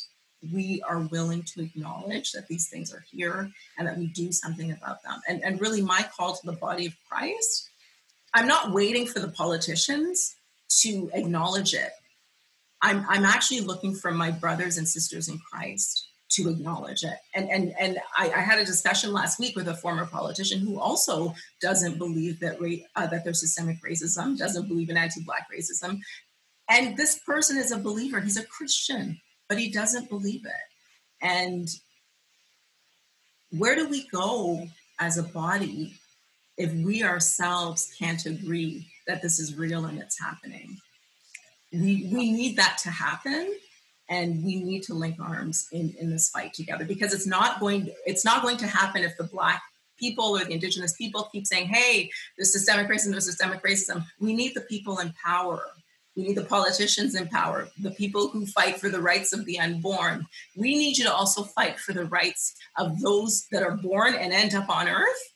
[0.51, 4.71] we are willing to acknowledge that these things are here and that we do something
[4.71, 5.21] about them.
[5.27, 7.69] And, and really, my call to the body of Christ,
[8.33, 10.35] I'm not waiting for the politicians
[10.81, 11.91] to acknowledge it.
[12.81, 17.17] I'm, I'm actually looking for my brothers and sisters in Christ to acknowledge it.
[17.33, 20.79] And and and I, I, had a discussion last week with a former politician who
[20.79, 25.99] also doesn't believe that ra- uh, that there's systemic racism, doesn't believe in anti-black racism,
[26.69, 28.19] and this person is a believer.
[28.19, 31.25] He's a Christian, but he doesn't believe it.
[31.25, 31.69] And
[33.51, 34.67] where do we go
[34.99, 35.93] as a body
[36.57, 40.77] if we ourselves can't agree that this is real and it's happening?
[41.71, 43.53] We we need that to happen
[44.09, 47.89] and we need to link arms in, in this fight together because it's not going
[48.05, 49.61] it's not going to happen if the black
[49.97, 54.03] people or the indigenous people keep saying hey there's systemic racism there's systemic racism.
[54.19, 55.63] We need the people in power.
[56.15, 59.59] We need the politicians in power the people who fight for the rights of the
[59.59, 60.27] unborn.
[60.55, 64.33] We need you to also fight for the rights of those that are born and
[64.33, 65.29] end up on earth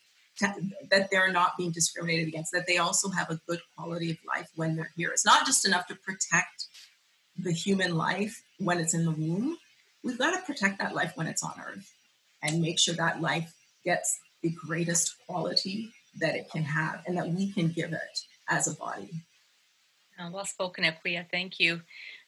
[0.90, 4.48] that they're not being discriminated against, that they also have a good quality of life
[4.54, 5.10] when they're here.
[5.10, 6.66] It's not just enough to protect
[7.36, 9.56] the human life when it's in the womb.
[10.04, 11.92] We've got to protect that life when it's on earth
[12.42, 13.52] and make sure that life
[13.84, 15.90] gets the greatest quality
[16.20, 19.10] that it can have and that we can give it as a body.
[20.20, 21.26] Oh, well spoken, Akua.
[21.30, 21.82] Thank you.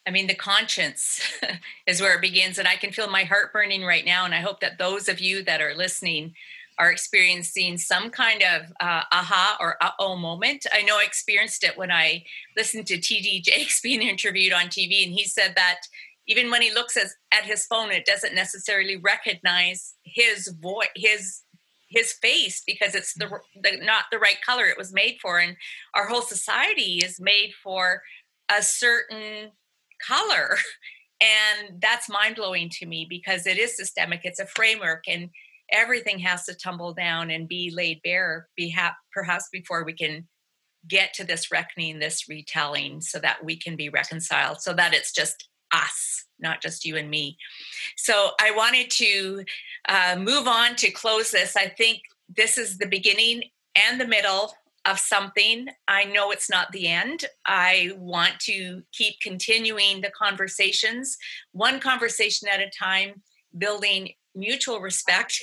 [0.07, 1.21] I mean, the conscience
[1.87, 4.25] is where it begins, and I can feel my heart burning right now.
[4.25, 6.35] And I hope that those of you that are listening
[6.79, 10.67] are experiencing some kind of uh, aha or uh oh moment.
[10.73, 12.25] I know I experienced it when I
[12.57, 15.81] listened to TD Jakes being interviewed on TV, and he said that
[16.31, 21.43] even when he looks at, at his phone, it doesn't necessarily recognize his voice, his
[21.89, 23.29] his face because it's the,
[23.65, 25.41] the not the right color it was made for.
[25.41, 25.57] And
[25.95, 28.03] our whole society is made for
[28.49, 29.51] a certain
[30.07, 30.57] color.
[31.23, 34.23] And that's mind-blowing to me because it is systemic.
[34.25, 35.29] It's a framework and
[35.71, 38.49] everything has to tumble down and be laid bare
[39.13, 40.27] perhaps before we can
[40.89, 45.13] get to this reckoning this retelling so that we can be reconciled so that it's
[45.13, 47.37] just us not just you and me
[47.97, 49.45] so i wanted to
[49.89, 52.01] uh, move on to close this i think
[52.37, 53.43] this is the beginning
[53.75, 54.53] and the middle
[54.87, 55.69] of something.
[55.89, 57.25] I know it's not the end.
[57.47, 61.17] I want to keep continuing the conversations,
[61.53, 63.23] one conversation at a time,
[63.59, 65.39] building mutual respect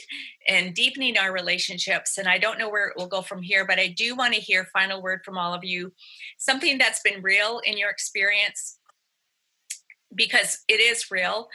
[0.47, 2.17] and deepening our relationships.
[2.17, 4.39] And I don't know where it will go from here, but I do want to
[4.39, 5.91] hear final word from all of you.
[6.37, 8.76] Something that's been real in your experience,
[10.15, 11.47] because it is real.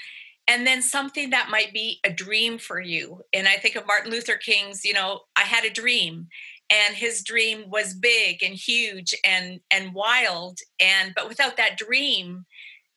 [0.48, 3.22] And then something that might be a dream for you.
[3.32, 6.28] And I think of Martin Luther King's, you know, I had a dream
[6.72, 12.44] and his dream was big and huge and and wild and but without that dream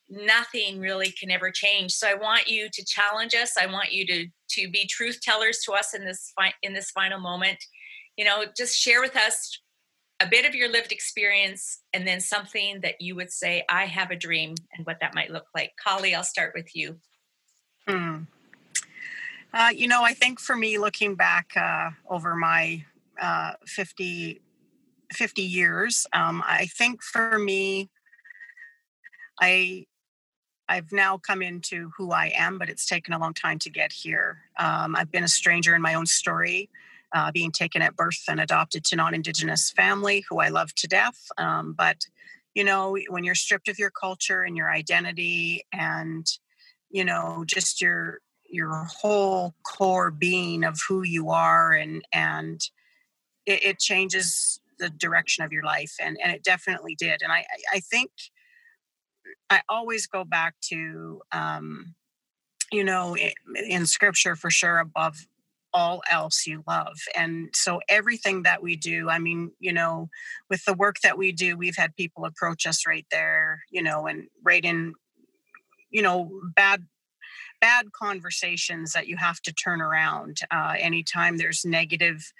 [0.08, 4.06] nothing really can ever change so i want you to challenge us i want you
[4.06, 7.58] to to be truth tellers to us in this fi- in this final moment
[8.16, 9.60] you know just share with us
[10.20, 14.10] a bit of your lived experience and then something that you would say i have
[14.10, 16.96] a dream and what that might look like Kallie i'll start with you
[17.88, 18.22] hmm.
[19.52, 22.84] uh, you know i think for me looking back uh, over my
[23.20, 24.40] uh, 50,
[25.12, 26.06] 50 years.
[26.12, 27.90] Um, I think for me,
[29.40, 29.86] I
[30.68, 33.92] I've now come into who I am, but it's taken a long time to get
[33.92, 34.38] here.
[34.58, 36.68] Um, I've been a stranger in my own story,
[37.14, 41.18] uh, being taken at birth and adopted to non-Indigenous family, who I love to death.
[41.38, 42.06] Um, but
[42.54, 46.26] you know, when you're stripped of your culture and your identity, and
[46.90, 52.60] you know, just your your whole core being of who you are, and and
[53.44, 57.44] it, it changes the direction of your life and and it definitely did and i
[57.72, 58.10] i think
[59.50, 61.94] i always go back to um
[62.72, 63.16] you know
[63.68, 65.26] in scripture for sure above
[65.76, 66.96] all else you love.
[67.14, 70.08] And so everything that we do i mean you know
[70.48, 74.06] with the work that we do we've had people approach us right there you know
[74.06, 74.94] and right in
[75.90, 76.86] you know bad
[77.60, 82.32] bad conversations that you have to turn around uh, anytime there's negative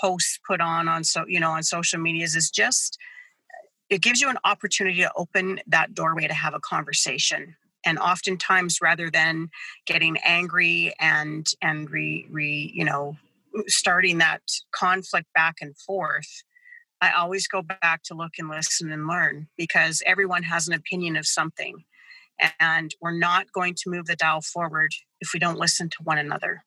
[0.00, 2.98] posts put on on so you know on social medias is just
[3.90, 8.78] it gives you an opportunity to open that doorway to have a conversation and oftentimes
[8.82, 9.48] rather than
[9.86, 13.16] getting angry and and re, re you know
[13.66, 16.42] starting that conflict back and forth
[17.00, 21.16] i always go back to look and listen and learn because everyone has an opinion
[21.16, 21.84] of something
[22.60, 26.18] and we're not going to move the dial forward if we don't listen to one
[26.18, 26.64] another.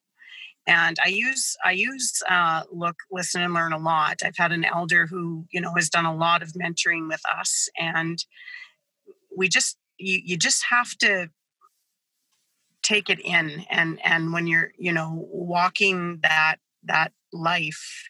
[0.68, 4.18] And i use i use uh, look listen and learn a lot.
[4.24, 7.68] I've had an elder who you know has done a lot of mentoring with us
[7.78, 8.24] and
[9.36, 11.30] we just you, you just have to
[12.84, 18.10] take it in and and when you're you know walking that that life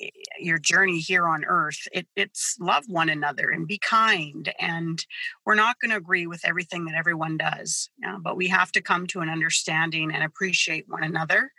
[0.00, 0.08] eh,
[0.40, 5.04] your journey here on earth it, it's love one another and be kind and
[5.44, 8.80] we're not going to agree with everything that everyone does uh, but we have to
[8.80, 11.52] come to an understanding and appreciate one another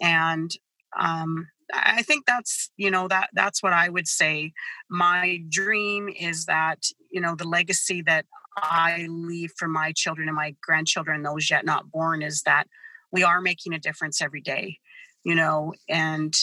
[0.00, 0.52] and
[0.98, 4.52] um, I think that's you know that that's what I would say.
[4.88, 8.24] My dream is that you know the legacy that
[8.62, 12.66] I leave for my children and my grandchildren, those yet not born, is that
[13.12, 14.78] we are making a difference every day.
[15.24, 16.34] You know, and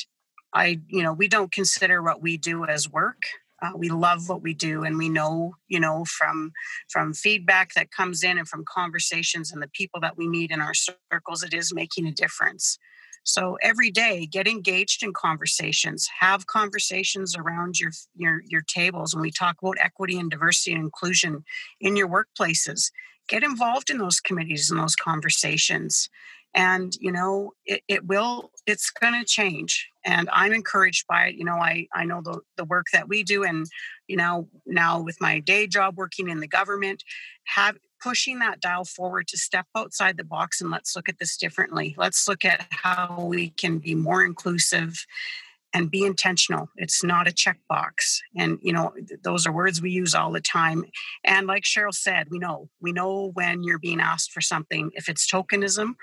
[0.54, 3.22] I you know we don't consider what we do as work.
[3.62, 6.52] Uh, we love what we do, and we know you know from
[6.90, 10.62] from feedback that comes in and from conversations and the people that we meet in
[10.62, 12.78] our circles, it is making a difference.
[13.26, 16.08] So every day, get engaged in conversations.
[16.20, 20.84] Have conversations around your your your tables when we talk about equity and diversity and
[20.84, 21.44] inclusion
[21.82, 22.92] in your workplaces.
[23.28, 26.08] Get involved in those committees and those conversations,
[26.56, 31.36] and you know it, it will it's going to change and i'm encouraged by it
[31.36, 33.68] you know i i know the, the work that we do and
[34.08, 37.04] you know now with my day job working in the government
[37.44, 41.38] have pushing that dial forward to step outside the box and let's look at this
[41.38, 41.96] differently.
[41.98, 45.08] Let's look at how we can be more inclusive
[45.74, 46.70] and be intentional.
[46.76, 48.20] It's not a checkbox.
[48.38, 48.94] And you know
[49.24, 50.86] those are words we use all the time.
[51.24, 55.10] And like cheryl said we know we know when you're being asked for something if
[55.10, 55.96] it's tokenism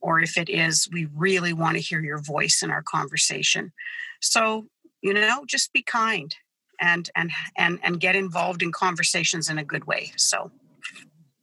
[0.00, 3.72] or if it is we really want to hear your voice in our conversation.
[4.20, 4.66] So
[5.02, 6.34] you know just be kind
[6.80, 10.12] and and and and get involved in conversations in a good way.
[10.16, 10.50] So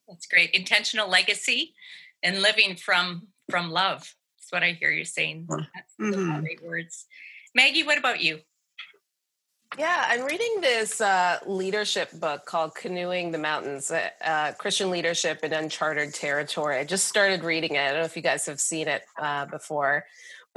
[0.08, 1.74] that's great intentional legacy
[2.24, 6.40] and living from from love that's what i hear you saying that's mm-hmm.
[6.42, 7.06] great words
[7.56, 8.40] maggie what about you
[9.78, 15.44] yeah, I'm reading this uh, leadership book called Canoeing the Mountains uh, uh, Christian Leadership
[15.44, 16.78] in Uncharted Territory.
[16.78, 17.80] I just started reading it.
[17.80, 20.06] I don't know if you guys have seen it uh, before,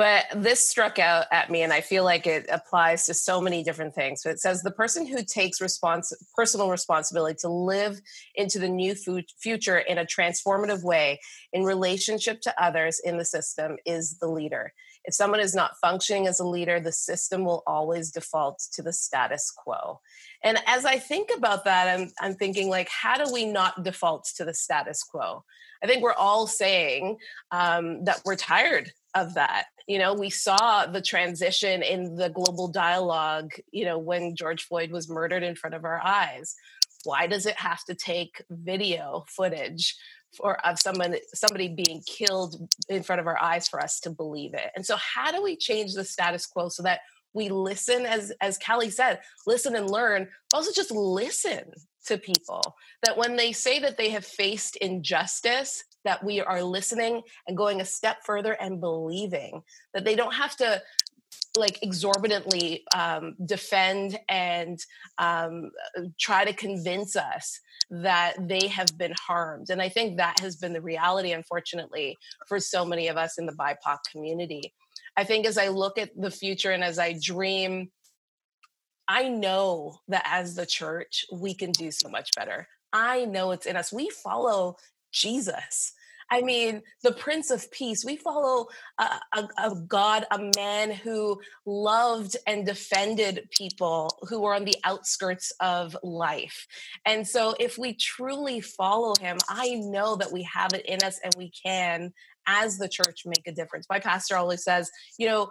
[0.01, 3.63] but this struck out at me, and I feel like it applies to so many
[3.63, 4.23] different things.
[4.23, 8.01] So it says the person who takes respons- personal responsibility to live
[8.35, 11.21] into the new future in a transformative way
[11.53, 14.73] in relationship to others in the system is the leader.
[15.05, 18.95] If someone is not functioning as a leader, the system will always default to the
[18.95, 20.01] status quo.
[20.43, 24.31] And as I think about that, I'm, I'm thinking, like, how do we not default
[24.37, 25.45] to the status quo?
[25.83, 27.19] I think we're all saying
[27.51, 29.67] um, that we're tired of that.
[29.91, 34.93] You know, we saw the transition in the global dialogue, you know, when George Floyd
[34.93, 36.55] was murdered in front of our eyes.
[37.03, 39.97] Why does it have to take video footage
[40.37, 44.55] for of someone somebody being killed in front of our eyes for us to believe
[44.55, 47.01] it and so how do we change the status quo so that
[47.33, 51.73] we listen as as Kallie said listen and learn but also just listen
[52.07, 57.23] to people that when they say that they have faced injustice that we are listening
[57.47, 59.63] and going a step further and believing
[59.95, 60.83] that they don't have to
[61.57, 64.79] like exorbitantly um, defend and
[65.19, 65.71] um,
[66.19, 69.71] try to convince us that they have been harmed.
[69.71, 73.47] And I think that has been the reality, unfortunately, for so many of us in
[73.47, 74.73] the BIPOC community.
[75.17, 77.91] I think as I look at the future and as I dream,
[79.09, 82.69] I know that as the church, we can do so much better.
[82.93, 83.93] I know it's in us.
[83.93, 84.77] We follow
[85.13, 85.93] Jesus.
[86.31, 88.05] I mean, the Prince of Peace.
[88.05, 94.55] We follow a, a, a, God, a man who loved and defended people who were
[94.55, 96.67] on the outskirts of life.
[97.05, 101.19] And so, if we truly follow him, I know that we have it in us
[101.25, 102.13] and we can,
[102.47, 103.87] as the church, make a difference.
[103.91, 104.89] My pastor always says,
[105.19, 105.51] you know,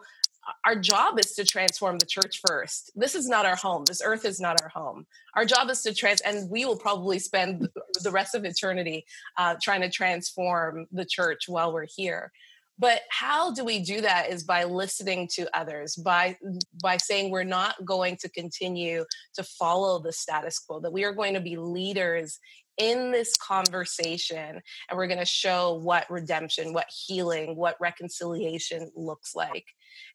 [0.65, 2.91] our job is to transform the church first.
[2.95, 3.83] This is not our home.
[3.85, 5.05] This earth is not our home.
[5.35, 7.69] Our job is to trans, and we will probably spend
[8.03, 9.05] the rest of eternity
[9.37, 12.31] uh, trying to transform the church while we're here.
[12.77, 14.29] But how do we do that?
[14.29, 16.37] Is by listening to others, by
[16.81, 19.03] by saying we're not going to continue
[19.35, 20.79] to follow the status quo.
[20.79, 22.39] That we are going to be leaders
[22.77, 29.35] in this conversation, and we're going to show what redemption, what healing, what reconciliation looks
[29.35, 29.65] like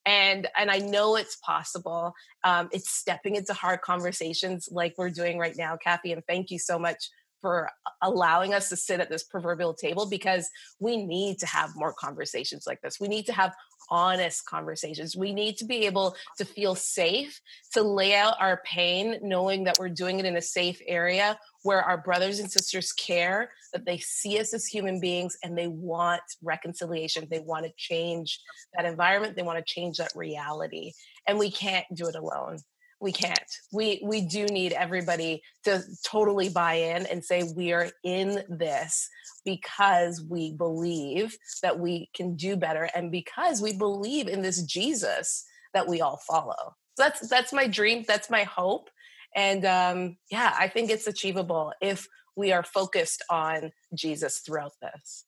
[0.06, 2.12] and and i know it's possible
[2.44, 6.58] um, it's stepping into hard conversations like we're doing right now kathy and thank you
[6.58, 7.10] so much
[7.44, 7.68] for
[8.00, 10.48] allowing us to sit at this proverbial table because
[10.80, 12.98] we need to have more conversations like this.
[12.98, 13.54] We need to have
[13.88, 15.16] honest conversations.
[15.16, 17.40] We need to be able to feel safe
[17.72, 21.82] to lay out our pain, knowing that we're doing it in a safe area where
[21.82, 26.22] our brothers and sisters care, that they see us as human beings and they want
[26.42, 27.26] reconciliation.
[27.30, 28.40] They want to change
[28.74, 30.92] that environment, they want to change that reality.
[31.26, 32.58] And we can't do it alone
[33.00, 33.38] we can't.
[33.72, 39.08] We we do need everybody to totally buy in and say we are in this
[39.44, 45.44] because we believe that we can do better and because we believe in this jesus
[45.74, 46.76] that we all follow.
[46.96, 48.04] So that's that's my dream.
[48.06, 48.88] That's my hope.
[49.36, 55.24] And um, yeah i think it's achievable if we are focused on jesus throughout this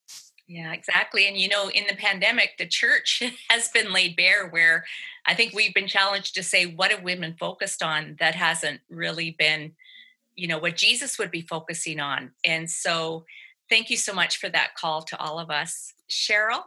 [0.49, 1.27] yeah, exactly.
[1.27, 4.85] And you know, in the pandemic, the church has been laid bare where
[5.25, 9.35] I think we've been challenged to say, what have women focused on that hasn't really
[9.37, 9.73] been,
[10.37, 12.31] you know, what Jesus would be focusing on.
[12.45, 13.25] And so
[13.69, 15.93] thank you so much for that call to all of us.
[16.09, 16.63] Cheryl?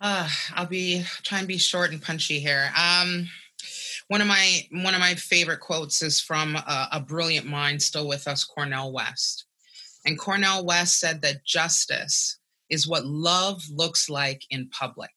[0.00, 2.70] Uh, I'll be try and be short and punchy here.
[2.74, 3.28] Um,
[4.08, 8.08] one of my one of my favorite quotes is from a, a brilliant mind still
[8.08, 9.44] with us, Cornel West
[10.04, 12.38] and Cornel West said that justice
[12.68, 15.10] is what love looks like in public.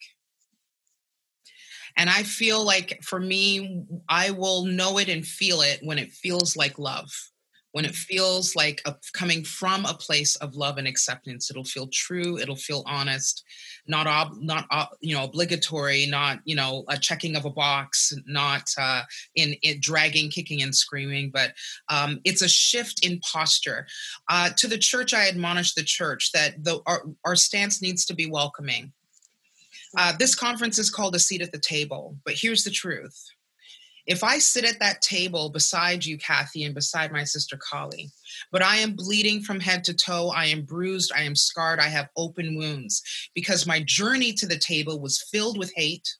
[1.95, 6.11] And I feel like for me, I will know it and feel it when it
[6.11, 7.11] feels like love.
[7.73, 11.87] When it feels like a, coming from a place of love and acceptance it'll feel
[11.87, 13.43] true it'll feel honest
[13.87, 18.13] not ob, not ob, you know obligatory not you know a checking of a box
[18.25, 19.01] not uh,
[19.35, 21.53] in, in dragging kicking and screaming but
[21.89, 23.85] um, it's a shift in posture.
[24.29, 28.13] Uh, to the church i admonish the church that the, our, our stance needs to
[28.13, 28.91] be welcoming.
[29.97, 33.32] Uh, this conference is called a seat at the table but here's the truth
[34.05, 38.11] if I sit at that table beside you, Kathy, and beside my sister Kallie,
[38.51, 41.87] but I am bleeding from head to toe, I am bruised, I am scarred, I
[41.87, 43.01] have open wounds
[43.33, 46.17] because my journey to the table was filled with hate,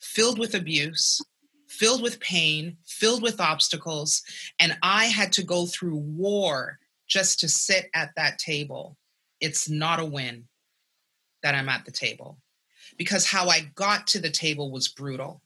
[0.00, 1.20] filled with abuse,
[1.68, 4.22] filled with pain, filled with obstacles,
[4.58, 6.78] and I had to go through war
[7.08, 8.98] just to sit at that table.
[9.40, 10.44] It's not a win
[11.42, 12.38] that I'm at the table
[12.98, 15.42] because how I got to the table was brutal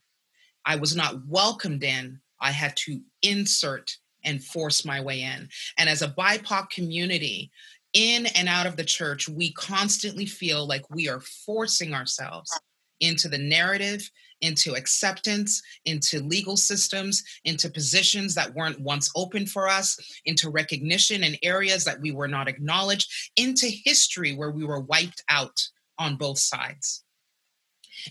[0.67, 2.21] I was not welcomed in.
[2.41, 5.49] I had to insert and force my way in.
[5.79, 7.51] And as a BIPOC community,
[7.93, 12.53] in and out of the church, we constantly feel like we are forcing ourselves
[13.01, 14.11] into the narrative,
[14.43, 21.25] into acceptance, into legal systems, into positions that weren't once open for us, into recognition
[21.25, 25.59] in areas that we were not acknowledged, into history where we were wiped out
[25.99, 27.06] on both sides.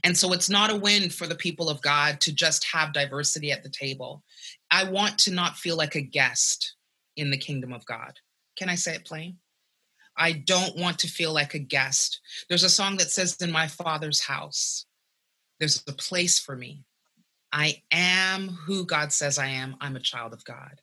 [0.03, 3.51] And so it's not a win for the people of God to just have diversity
[3.51, 4.23] at the table.
[4.71, 6.75] I want to not feel like a guest
[7.15, 8.19] in the kingdom of God.
[8.57, 9.37] Can I say it plain?
[10.17, 12.21] I don't want to feel like a guest.
[12.47, 14.85] There's a song that says, In my father's house,
[15.59, 16.83] there's a place for me.
[17.51, 19.75] I am who God says I am.
[19.79, 20.81] I'm a child of God.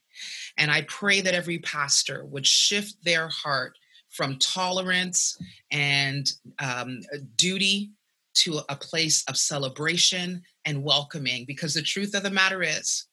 [0.57, 3.77] And I pray that every pastor would shift their heart
[4.09, 5.37] from tolerance
[5.71, 7.01] and um,
[7.37, 7.91] duty
[8.35, 13.07] to a place of celebration and welcoming because the truth of the matter is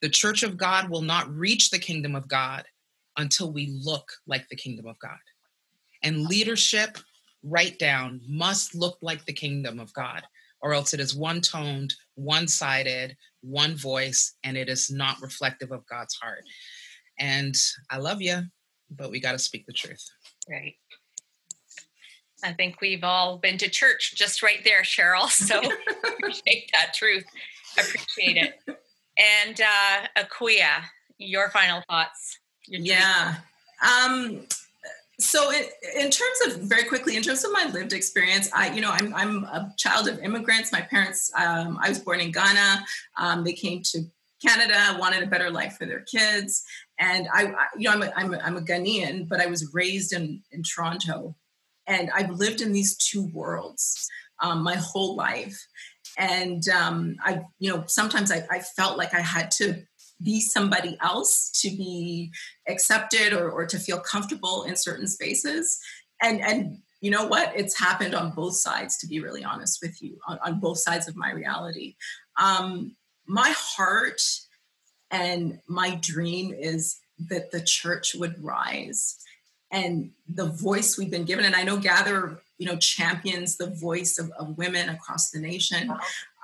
[0.00, 2.64] the church of God will not reach the kingdom of God
[3.16, 5.18] until we look like the kingdom of God.
[6.02, 6.98] And leadership,
[7.42, 10.22] right down, must look like the kingdom of God,
[10.60, 15.72] or else it is one toned, one sided, one voice, and it is not reflective
[15.72, 16.44] of God's heart.
[17.18, 17.56] And
[17.90, 18.42] I love you,
[18.90, 20.04] but we got to speak the truth.
[20.48, 20.74] Right.
[22.44, 25.28] I think we've all been to church just right there, Cheryl.
[25.48, 25.60] So
[26.08, 27.24] appreciate that truth.
[27.78, 28.60] Appreciate it.
[29.18, 30.82] And uh, Akua,
[31.18, 32.38] your final thoughts.
[32.66, 33.36] Your yeah.
[33.82, 34.46] Um,
[35.20, 35.64] so in,
[35.96, 39.12] in, terms of very quickly, in terms of my lived experience, I, you know, I'm,
[39.14, 40.70] I'm a child of immigrants.
[40.70, 42.84] My parents, um, I was born in Ghana.
[43.16, 44.04] Um, they came to
[44.44, 46.64] Canada, wanted a better life for their kids.
[47.00, 49.72] And I, I you know, I'm a, I'm, a, I'm a Ghanaian, but I was
[49.74, 51.34] raised in, in Toronto
[51.88, 54.08] and I've lived in these two worlds
[54.40, 55.58] um, my whole life.
[56.16, 59.82] And um, I, you know, sometimes I, I, felt like I had to
[60.22, 62.32] be somebody else to be
[62.68, 65.78] accepted or, or to feel comfortable in certain spaces.
[66.20, 67.52] And and you know what?
[67.54, 68.98] It's happened on both sides.
[68.98, 71.94] To be really honest with you, on, on both sides of my reality.
[72.40, 74.20] Um, my heart
[75.10, 79.18] and my dream is that the church would rise
[79.70, 81.44] and the voice we've been given.
[81.44, 85.92] And i know gather you know champions the voice of, of women across the nation.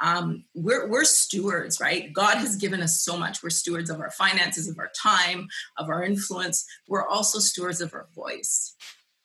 [0.00, 2.12] Um, we're, we're stewards right?
[2.12, 3.42] God has given us so much.
[3.42, 6.66] We're stewards of our finances of our time of our influence.
[6.88, 8.74] We're also stewards of our voice.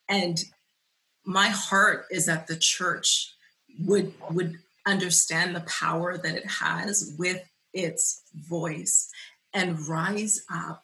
[0.08, 0.42] And
[1.24, 3.34] my heart is that the church
[3.84, 7.42] would would understand the power that it has with
[7.72, 9.10] its voice
[9.54, 10.82] and rise up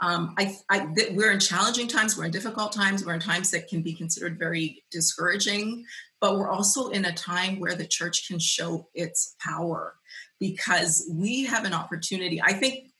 [0.00, 3.68] um, I, I, we're in challenging times, we're in difficult times, we're in times that
[3.68, 5.84] can be considered very discouraging,
[6.20, 9.94] but we're also in a time where the church can show its power
[10.40, 12.42] because we have an opportunity.
[12.42, 12.90] I think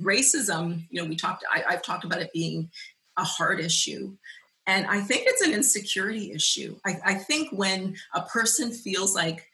[0.00, 2.70] racism, you know, we talked, I, I've talked about it being
[3.16, 4.16] a hard issue.
[4.66, 6.76] And I think it's an insecurity issue.
[6.86, 9.46] I, I think when a person feels like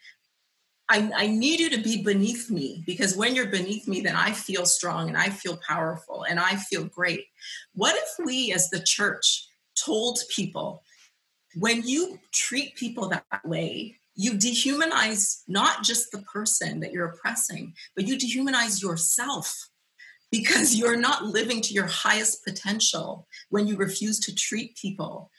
[0.91, 4.33] I, I, need you to be beneath me because when you're beneath me, then I
[4.33, 7.27] feel strong and I feel powerful and I feel great.
[7.73, 9.47] What if we, as the church,
[9.85, 10.83] told people
[11.55, 17.73] when you treat people that way, you dehumanize not just the person that you're oppressing,
[17.95, 19.69] but you dehumanize yourself
[20.29, 25.31] because you're not living to your highest potential when you refuse to treat people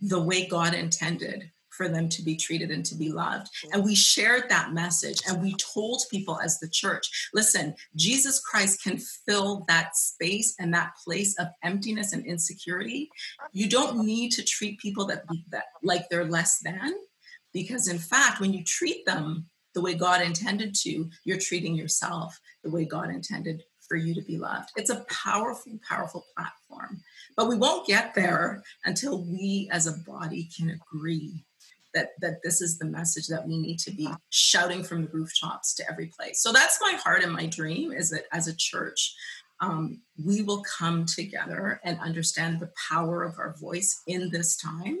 [0.00, 3.48] the way God intended for them to be treated and to be loved.
[3.72, 8.82] And we shared that message and we told people as the church listen, Jesus Christ
[8.82, 13.08] can fill that space and that place of emptiness and insecurity.
[13.52, 15.22] You don't need to treat people that,
[15.52, 16.94] that like they're less than,
[17.54, 22.38] because in fact, when you treat them the way God intended to, you're treating yourself
[22.64, 24.70] the way God intended for you to be loved.
[24.76, 27.00] It's a powerful, powerful platform.
[27.36, 31.44] But we won't get there until we as a body can agree
[31.98, 35.74] that, that this is the message that we need to be shouting from the rooftops
[35.74, 36.40] to every place.
[36.40, 39.14] So that's my heart and my dream is that as a church,
[39.60, 44.98] um, we will come together and understand the power of our voice in this time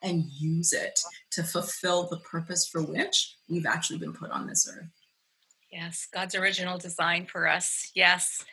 [0.00, 1.00] and use it
[1.32, 4.86] to fulfill the purpose for which we've actually been put on this earth.
[5.72, 7.90] Yes, God's original design for us.
[7.96, 8.44] Yes,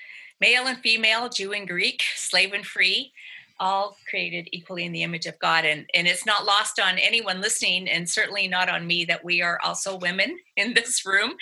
[0.42, 3.14] male and female, Jew and Greek, slave and free,
[3.60, 5.66] all created equally in the image of God.
[5.66, 9.42] And, and it's not lost on anyone listening, and certainly not on me, that we
[9.42, 11.34] are also women in this room.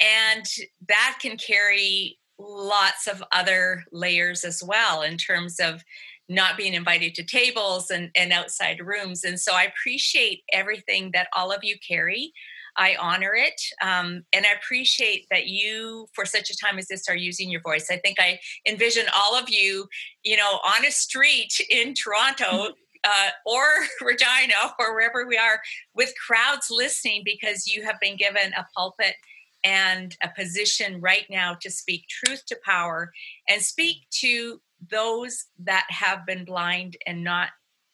[0.00, 0.44] And
[0.88, 5.84] that can carry lots of other layers as well in terms of
[6.28, 9.24] not being invited to tables and, and outside rooms.
[9.24, 12.32] And so I appreciate everything that all of you carry.
[12.76, 13.60] I honor it.
[13.82, 17.60] Um, and I appreciate that you, for such a time as this, are using your
[17.60, 17.88] voice.
[17.90, 19.86] I think I envision all of you,
[20.22, 22.74] you know, on a street in Toronto.
[23.06, 23.62] Uh, or
[24.00, 25.60] Regina, or wherever we are,
[25.94, 29.14] with crowds listening because you have been given a pulpit
[29.62, 33.12] and a position right now to speak truth to power
[33.46, 34.58] and speak to
[34.90, 37.48] those that have been blind and not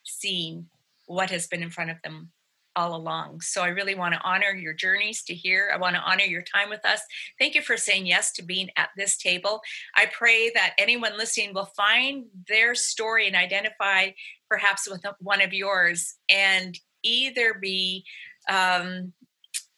[0.05, 0.67] seen
[1.07, 2.31] what has been in front of them
[2.77, 3.41] all along.
[3.41, 5.71] So I really want to honor your journeys to here.
[5.73, 7.03] I want to honor your time with us.
[7.39, 9.61] Thank you for saying yes to being at this table.
[9.97, 14.11] I pray that anyone listening will find their story and identify
[14.49, 18.05] perhaps with one of yours and either be
[18.49, 19.13] um,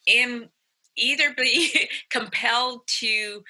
[0.07, 0.49] in
[0.95, 3.43] either be compelled to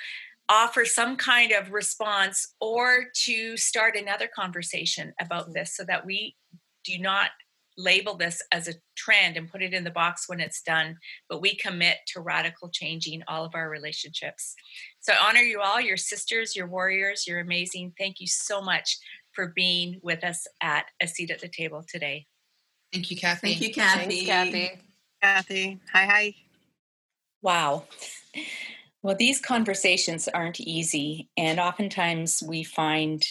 [0.50, 6.36] offer some kind of response or to start another conversation about this so that we
[6.84, 7.30] do not
[7.78, 10.98] label this as a trend and put it in the box when it's done,
[11.30, 14.56] but we commit to radical changing all of our relationships.
[15.00, 17.94] So I honor you all, your sisters, your warriors, you're amazing.
[17.98, 18.98] Thank you so much
[19.32, 22.28] for being with us at a seat at the table today.
[22.94, 23.48] Thank you, Kathy.
[23.48, 24.26] Thank you, Kathy.
[24.26, 24.82] Thanks, Kathy.
[25.22, 25.80] Kathy.
[25.92, 26.36] Hi, hi.
[27.42, 27.86] Wow.
[29.02, 33.22] Well, these conversations aren't easy, and oftentimes we find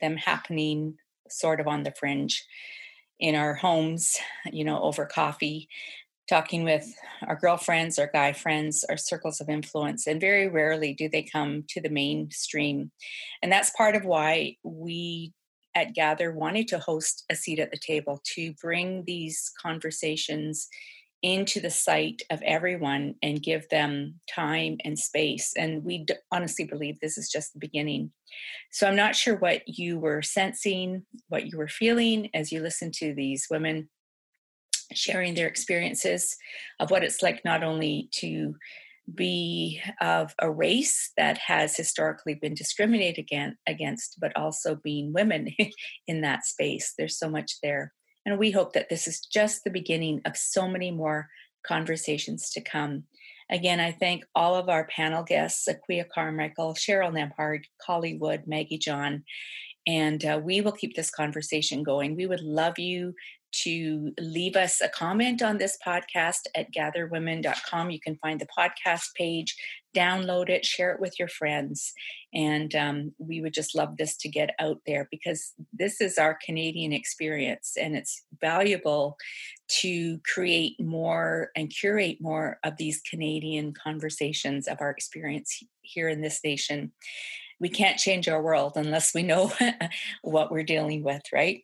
[0.00, 0.96] them happening
[1.28, 2.44] sort of on the fringe
[3.20, 4.16] in our homes,
[4.50, 5.68] you know, over coffee,
[6.28, 6.86] talking with
[7.26, 11.64] our girlfriends, our guy friends, our circles of influence, and very rarely do they come
[11.68, 12.90] to the mainstream.
[13.42, 15.32] And that's part of why we
[15.74, 20.68] at Gather wanted to host a seat at the table to bring these conversations
[21.22, 25.52] into the sight of everyone and give them time and space.
[25.56, 28.12] And we d- honestly believe this is just the beginning.
[28.70, 32.94] So I'm not sure what you were sensing, what you were feeling as you listened
[32.94, 33.88] to these women
[34.92, 36.36] sharing their experiences
[36.80, 38.54] of what it's like not only to
[39.14, 45.48] be of a race that has historically been discriminated against, against but also being women
[46.06, 46.94] in that space.
[46.96, 47.92] There's so much there.
[48.26, 51.28] And we hope that this is just the beginning of so many more
[51.66, 53.04] conversations to come.
[53.50, 58.78] Again, I thank all of our panel guests, Akua Carmichael, Cheryl Nembhard, Kallie Wood, Maggie
[58.78, 59.24] John,
[59.86, 62.14] and uh, we will keep this conversation going.
[62.14, 63.14] We would love you
[63.52, 67.90] to leave us a comment on this podcast at gatherwomen.com.
[67.90, 69.56] You can find the podcast page,
[69.96, 71.92] download it, share it with your friends.
[72.32, 76.38] And um, we would just love this to get out there because this is our
[76.44, 79.16] Canadian experience and it's valuable
[79.80, 86.20] to create more and curate more of these Canadian conversations of our experience here in
[86.20, 86.92] this nation.
[87.58, 89.52] We can't change our world unless we know
[90.22, 91.62] what we're dealing with, right?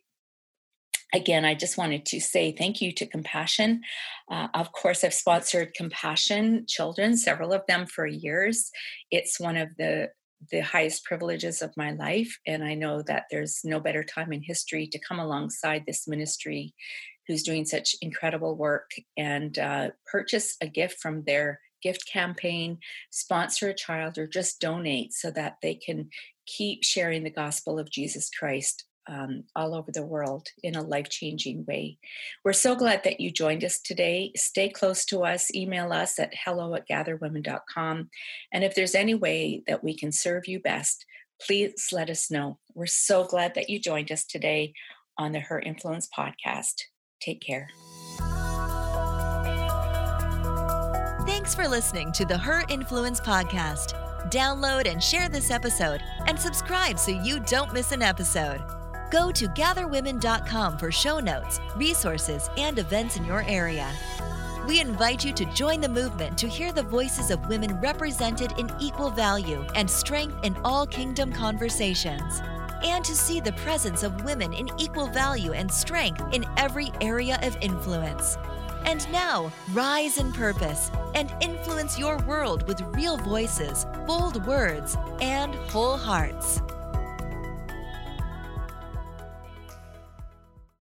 [1.17, 3.81] Again, I just wanted to say thank you to Compassion.
[4.31, 8.71] Uh, of course, I've sponsored Compassion Children, several of them for years.
[9.11, 10.11] It's one of the
[10.51, 14.43] the highest privileges of my life, and I know that there's no better time in
[14.43, 16.75] history to come alongside this ministry,
[17.27, 22.77] who's doing such incredible work, and uh, purchase a gift from their gift campaign,
[23.09, 26.09] sponsor a child, or just donate so that they can
[26.45, 31.09] keep sharing the gospel of Jesus Christ um, all over the world in a life
[31.09, 31.97] changing way.
[32.43, 34.31] We're so glad that you joined us today.
[34.35, 35.53] Stay close to us.
[35.53, 38.09] Email us at hello at gatherwomen.com.
[38.51, 41.05] And if there's any way that we can serve you best,
[41.41, 42.59] please let us know.
[42.73, 44.73] We're so glad that you joined us today
[45.17, 46.83] on the Her Influence podcast.
[47.21, 47.69] Take care.
[51.25, 53.93] Thanks for listening to the Her Influence podcast.
[54.29, 58.61] Download and share this episode and subscribe so you don't miss an episode.
[59.09, 63.89] Go to gatherwomen.com for show notes, resources, and events in your area.
[64.67, 68.69] We invite you to join the movement to hear the voices of women represented in
[68.81, 72.41] equal value and strength in all kingdom conversations,
[72.83, 77.39] and to see the presence of women in equal value and strength in every area
[77.43, 78.37] of influence.
[78.83, 85.55] And now, rise in purpose and influence your world with real voices, bold words, and
[85.55, 86.61] whole hearts.